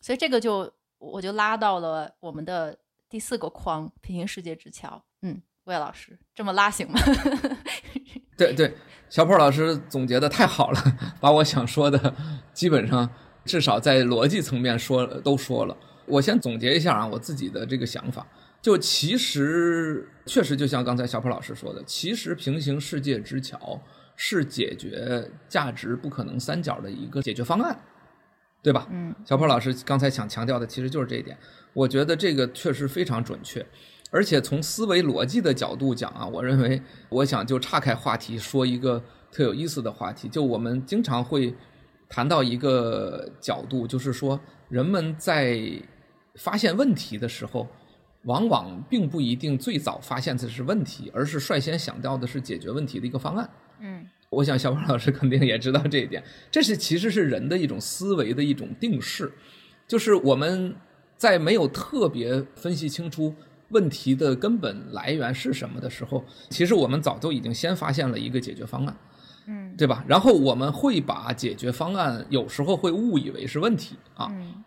[0.00, 2.78] 所以这个就我就拉到了我们的
[3.08, 5.02] 第四个框——平行世界之桥。
[5.68, 6.98] 嗯，魏老师这么拉行吗？
[8.36, 8.74] 对对，
[9.10, 10.80] 小破老师总结的太好了，
[11.20, 12.14] 把我想说的
[12.54, 13.08] 基本上
[13.44, 15.76] 至少在逻辑层面说都说了。
[16.06, 18.26] 我先总结一下啊，我自己的这个想法，
[18.62, 23.78] 就其实确实就像刚才小破老师说的，其实平行世界之桥
[24.16, 27.78] 是解决价值不可能三角的一个解决方案，
[28.62, 28.88] 对吧？
[28.90, 31.36] 嗯，小坡老师刚才想强调的其实就是这一点，
[31.74, 33.66] 我觉得这个确实非常准确。
[34.10, 36.80] 而且从思维逻辑的角度讲啊，我认为，
[37.10, 40.28] 我想就岔开话题说一个特有意思的话题。
[40.28, 41.54] 就我们经常会
[42.08, 44.40] 谈到一个角度，就是说
[44.70, 45.60] 人们在
[46.36, 47.68] 发现问题的时候，
[48.22, 53.50] 往往并不一定最早发现的是问题，而是率先想到的是解决问题的一个方案。
[53.80, 56.24] 嗯，我想小宝老师肯定也知道这一点。
[56.50, 59.30] 这是其实是人的一种思维的一种定式，
[59.86, 60.74] 就是我们
[61.18, 63.34] 在没有特别分析清楚。
[63.70, 68.96] 问题的根本来源是什么的时候，其实我们早就已经先发现了一个解决方案，
[69.46, 70.04] 嗯，对吧？
[70.06, 74.64] 然后我们会把解决方案有时候会误以为是问题啊，嗯，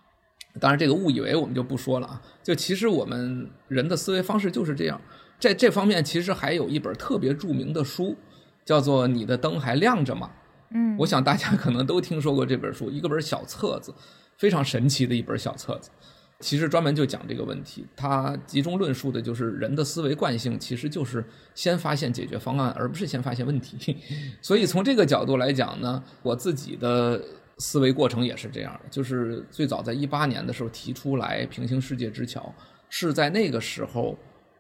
[0.60, 2.22] 当然这个误以为我们就不说了啊。
[2.44, 5.02] 就其实我们人的思维方式就是这样，
[5.40, 8.16] 在这方面其实还有一本特别著名的书，
[8.64, 10.30] 叫做《你的灯还亮着吗》。
[10.74, 13.94] 嗯，我想大家可能都听说过这本书，一个本小册子，
[14.38, 15.90] 非常神奇的一本小册子。
[16.42, 21.24] 其实专门就讲这个问题，它集中论述的就是人的思维惯性，其实就是
[21.56, 23.96] 先发现解决方案，而不是先发现问题。
[24.42, 27.22] 所以从这个角度来讲呢，我自己的
[27.60, 32.54] 思维过程也是这样，就是最早在一八年的时候提出来平行世界之桥，
[32.90, 34.18] 是在那个时候，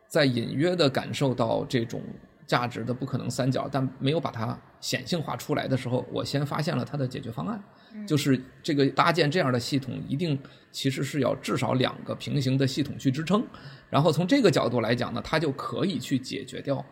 [0.07, 2.01] 在隐约的感受到这种
[2.45, 7.63] 价值的不可能三角，但没有把它显性化出来的时候，我先发现了它的解决方案。
[8.07, 10.39] 就是这个搭建这样的系统，一定
[10.71, 13.45] 其实是要至少两个平行的系统去支撑，
[13.89, 16.83] 然后从这个角度来讲呢，它就可以去解决掉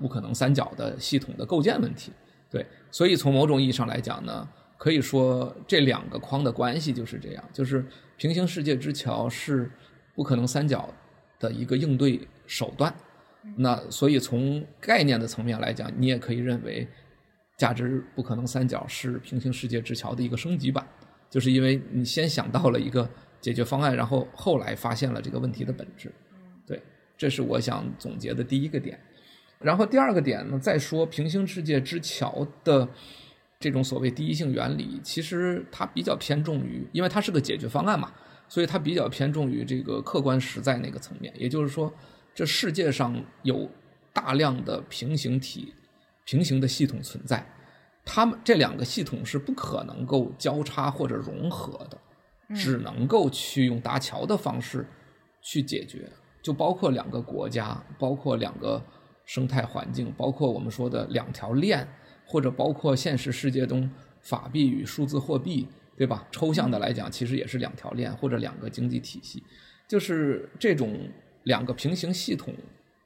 [0.00, 2.10] 不可能三角的系统的构建问题。
[2.50, 7.86] 对，所以从某种意义上来讲呢，可以说这两个框的关系就是这样，就是
[8.16, 9.70] 平行世界之桥是
[10.16, 10.92] 不可能三角
[11.38, 12.92] 的一个应对手段。
[13.56, 16.88] 那所以从概念的层面来讲，你也可以认为。
[17.58, 20.86] 价值不可能三角是平行世界之桥的一个升级版，
[21.28, 26.12] 就是因为你先想到了一个解决方案，然后后来发现了这个问题的本质。
[26.64, 26.80] 对，
[27.16, 28.98] 这是我想总结的第一个点。
[29.58, 32.88] 然后第二个点呢，再说平行世界之桥的
[33.58, 38.12] 这种所谓第一性原理，其实它比较偏重于，因为它是个解决方案嘛，
[38.48, 41.34] 所以它比较偏重于这个客观实在那个层面。
[41.36, 41.92] 也就是说，
[42.32, 43.68] 这世界上有
[44.12, 45.74] 大量的平行体。
[46.28, 47.42] 平行的系统存在，
[48.04, 51.98] 它们这两个系统是不可能够交叉或者融合的，
[52.54, 54.86] 只能够去用搭桥的方式
[55.40, 56.06] 去解决。
[56.42, 58.82] 就包括两个国家，包括两个
[59.24, 61.88] 生态环境，包括我们说的两条链，
[62.26, 65.66] 或者包括现实世界中法币与数字货币，
[65.96, 66.28] 对吧？
[66.30, 69.42] 抽象的来讲，其实也是两条链或者两个经济体系，
[69.88, 71.08] 就是这种
[71.44, 72.52] 两个平行系统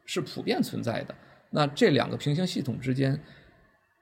[0.05, 1.15] 是普遍存在的。
[1.53, 3.21] 那这两个平行系统之间，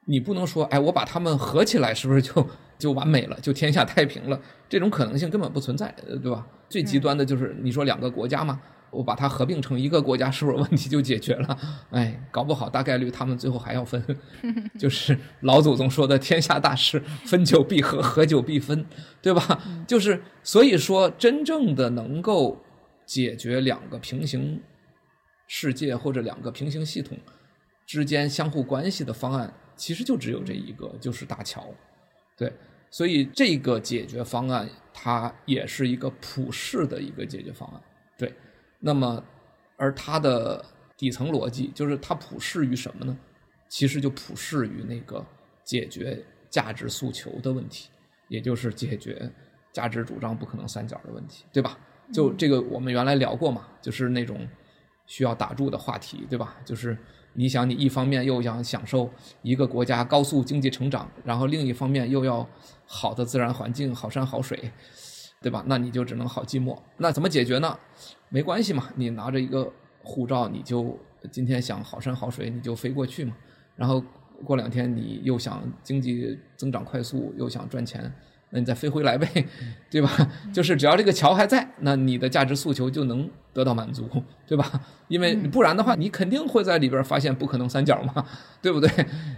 [0.07, 2.47] 你不能说，哎，我把它们合起来，是不是就
[2.79, 4.41] 就完美了，就天下太平了？
[4.69, 6.47] 这种可能性根本不存在，对吧？
[6.69, 11.59] 最极端的就是你说两个国家嘛，我把它合并成一个国家，是不是问题就解决了？
[11.91, 14.03] 哎，搞不好大概率他们最后还要分，
[14.79, 18.87] 就是老祖宗说的“天下大势，分久必合，合久必分”，
[19.21, 19.61] 对吧？
[19.87, 22.63] 就是所以说，真正的能够
[23.05, 24.63] 解决两个平行
[25.49, 27.19] 世界或者两个平行系统
[27.91, 29.53] 之间相互关系的方案。
[29.75, 31.67] 其实就只有这一个，就是大桥，
[32.37, 32.53] 对，
[32.91, 37.83] 所以这个解决方案它也是一个普世的一个解决方案，
[38.17, 38.33] 对。
[38.79, 39.25] 那么，
[39.77, 40.63] 而它的
[40.99, 43.19] 底层逻辑就是它普世于什么呢？
[43.71, 45.25] 其实就普世于那个
[45.65, 47.89] 解决价值诉求的问题，
[48.29, 49.33] 也就是解决
[49.73, 51.79] 价值主张不可能三角的问题，对吧？
[52.13, 54.47] 就这个我们原来聊过嘛，就是那种
[55.07, 56.55] 需要打住的话题，对吧？
[56.67, 56.95] 就是。
[57.35, 59.09] 你想，你一方面又想享受
[59.43, 62.47] 一个国家高速经济成长，然后另一方面又要
[62.87, 64.71] 好的自然环境、好山好水，
[65.41, 65.65] 对吧？
[65.67, 66.77] 那你就只能好寂寞。
[66.99, 67.79] 那怎么解决呢？
[68.29, 69.73] 没关系嘛，你拿着一个
[70.03, 70.99] 护照，你就
[71.31, 73.37] 今天想好山好水，你就飞过去嘛。
[73.77, 74.03] 然后
[74.45, 78.13] 过两天你又想经济增长快速，又想赚钱。
[78.53, 79.47] 那你再飞回来呗，
[79.89, 80.11] 对吧？
[80.53, 84.09] 就是只要这个桥还在，那你的价值诉求就能得到满足，
[84.47, 84.69] 对吧？
[85.07, 88.27] 因为不然的话，你肯定会在里边发现不可能三角嘛，
[88.61, 88.91] 对不对？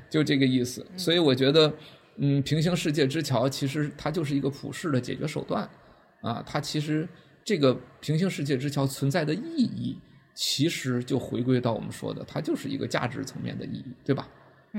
[0.08, 0.86] 就这个意思。
[0.96, 1.70] 所以我觉得，
[2.16, 5.68] 嗯，平行世界之桥其实它就是一个普世的解决手段
[6.22, 6.42] 啊。
[6.46, 7.06] 它其实
[7.44, 9.98] 这个平行世界之桥存在的意义，
[10.34, 14.26] 其实就回归到我们说的，它就是一个价值层面的意义，对吧？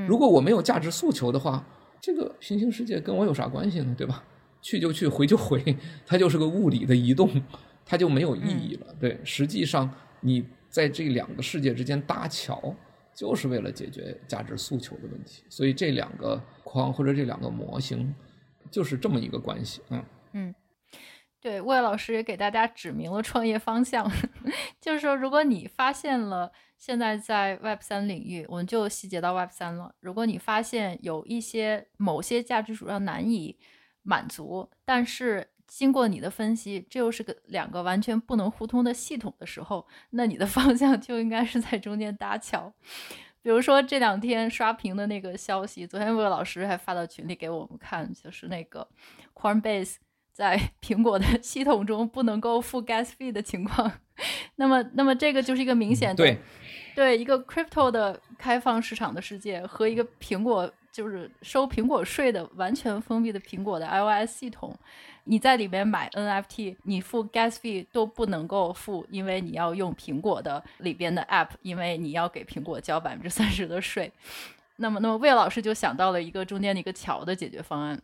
[0.08, 1.64] 如果我没有价值诉求的话。
[2.04, 3.96] 这个平行世界跟我有啥关系呢？
[3.98, 4.22] 对吧？
[4.62, 5.64] 去就去，回就回，
[6.06, 7.30] 它就是个物理的移动，
[7.86, 8.94] 它就没有意义了。
[9.00, 9.90] 对，实际上
[10.20, 12.76] 你在这两个世界之间搭桥，
[13.16, 15.44] 就是为了解决价值诉求的问题。
[15.48, 18.14] 所以这两个框或者这两个模型，
[18.70, 19.80] 就是这么一个关系。
[19.90, 20.56] 嗯嗯，
[21.44, 24.10] 对，魏老师也给大家指明了创业方向，
[24.82, 26.52] 就是说，如果你发现了。
[26.76, 29.96] 现在在 Web 三领域，我们就细节到 Web 三了。
[30.02, 33.58] 如果你发现有一些某些价值主张难以
[34.02, 42.74] 满足，但是经过你的分析，这又是个两个完全不能互通的系统的时候，那你的 方向就应该是在中间搭桥。
[43.42, 48.86] 比如说这两天刷屏的那个消息，昨天魏老师还发到群里给我们看，就是那个
[49.34, 49.96] Coinbase
[50.34, 53.92] 在 苹果的系统中不能够付 Gas fee 的情况。
[54.56, 56.16] 那么，那么这个就是一个明显的。
[56.16, 56.38] 对。
[56.96, 64.78] 对一个 crypto 的开放市场的世界和一个苹果就是收苹果税的完全封闭的苹果的 iOS 系统，
[65.24, 74.12] 你在里面买 NFT，你付 gas fee 都不能够付，因为你要用苹果的里边的 app，因为你要给苹果交百分之三十的税。
[74.76, 78.00] 那么，那么魏老师就想到了一个中间的一个桥的解决方案，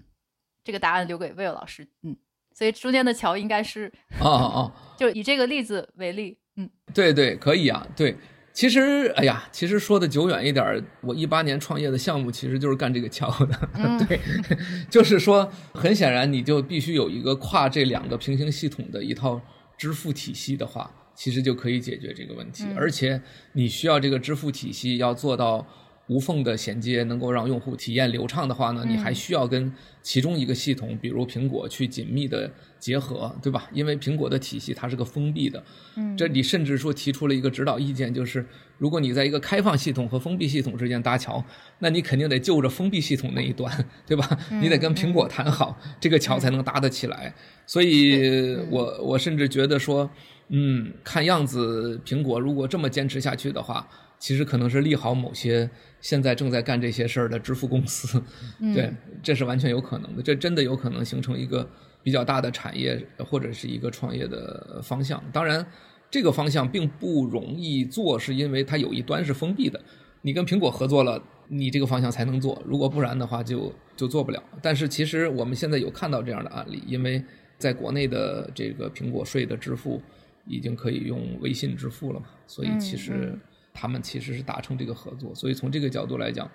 [0.69, 1.87] 这个答案留给魏老师。
[2.03, 2.15] 嗯，
[2.53, 6.37] 所以中间的桥应该是哦哦哦，就以这个例子为例。
[6.57, 8.15] 嗯，对对，可以啊，对。
[8.53, 14.19] 其实，哎呀，其实说的久远一点，我一八年创业的项目其实就是干这个桥的，嗯、 对，
[14.91, 19.41] 就是说，很显然你就必须有一个跨这两个平行系统的一套
[19.75, 23.19] 支付体系的话，其实就可以解决这个问题，嗯、而且
[23.53, 25.65] 你需要这个支付体系要做到。
[26.09, 33.69] 无缝的衔接能够让用户体验流畅的话呢，你还需要跟其中一个系统，比如苹果去紧密的结合，对吧？
[33.71, 35.63] 因为苹果的体系它是个封闭的，
[35.95, 38.43] 嗯，这里甚至说提出了一个指导意见，就是
[38.79, 41.45] 如果你在一个开放系统和封闭系统之间搭桥，
[41.77, 43.71] 那你肯定得就着封闭系统那一端，
[44.07, 44.27] 对吧？
[44.61, 47.31] 你得跟苹果谈好，这个桥才能搭得起来。
[47.67, 50.09] 所以我我甚至觉得说，
[50.47, 53.87] 嗯，看样子苹果如果这么坚持下去的话，
[54.17, 55.69] 其实可能是利好某些。
[56.01, 58.21] 现在正在干这些事儿的支付公司，
[58.73, 61.69] 对，这是完全有可能的，这真的有可能形成一个
[62.01, 65.21] 比较大的产业或者是一个创业的方向。
[65.33, 65.65] 当然，
[66.09, 69.79] 这个方向并不容易做，是因为它有一端是封闭的，
[70.21, 74.41] 你跟苹果合作了，你这个方向才能做，如果不然的话就就做不了。
[74.61, 77.21] 但是其实我们现在有看到这样的案例，因为
[77.57, 80.01] 在国内的这个苹果税的支付
[80.47, 83.37] 已经可以用微信支付了嘛，所以其实。
[83.79, 86.51] 他们其实是达成这个合作，所以从这个角度来讲，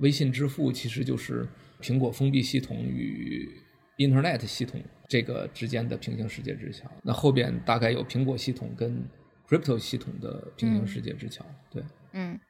[0.00, 1.46] 微信支付其实就是
[1.80, 3.48] 苹果封闭系统与
[3.98, 6.90] Internet 系统这个之间的平行世界之桥。
[7.04, 9.08] 那后边大概有苹果系统跟
[9.48, 11.44] Crypto 系统的平行世界之桥。
[11.46, 11.84] 嗯、对，
[12.14, 12.40] 嗯，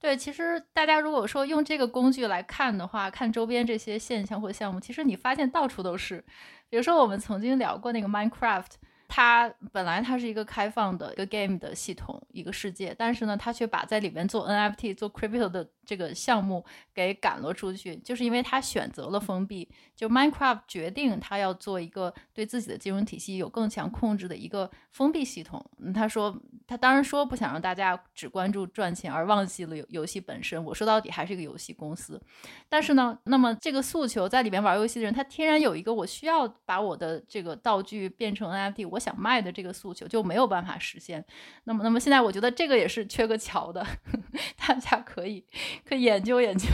[0.00, 6.24] 对，其实大家如果说用这个工具来看的话，看周边这些现象或项目，其实你发现到处都是。
[6.68, 8.72] 比如说我们曾经聊过那个 Minecraft。
[9.16, 19.68] 它本来它是一个开放的一个 game 的系统，一个世界，但是呢，它却把在里面做 NFT、做 crypto 的这个项目给赶了出去，就是因为他选择了封闭。
[19.94, 25.64] 就 Minecraft 决定他要做一个对自己的金融体系有更强控制的一个封闭系统。
[25.78, 26.36] 嗯，他说
[26.66, 30.62] 他当然说不想让大家只关注赚钱而忘记了游游戏本身。
[30.64, 32.20] 我说到底还是一个游戏公司。
[32.68, 41.24] 但是呢，那么这个诉求在里面玩游戏的人，他天然有一个我需要把我的这个道具变成 NFT，我想卖的这个诉求就没有办法实现。
[41.64, 43.86] 那么，那么现在我觉得这个也是缺个桥的，
[44.58, 45.44] 大家可以
[45.84, 46.68] 可以研究研究。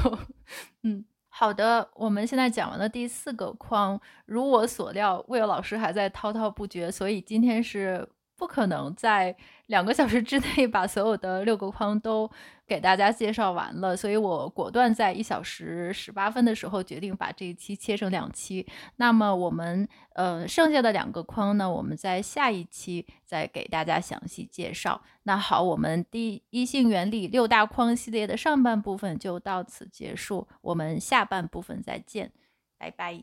[0.83, 1.05] 嗯。
[1.33, 8.07] 好的，我们现在讲完了第四个框，如我所料魏友老师还在滔滔不绝，所以今天是
[8.37, 9.35] 不可能在
[9.71, 12.29] 两个小时之内把所有的六个框都
[12.67, 18.67] 给大家介绍完了，所以我果断在一小时十八分的时候决定把这一期切成两期。
[18.97, 25.01] 那么我们呃剩下的两个框呢，我们在下一期再给大家详细介绍。
[25.23, 32.33] 那好，我们第一性原理六大框系列的上半部分就到此结束，我们下半部分再见，
[32.77, 33.23] 拜拜。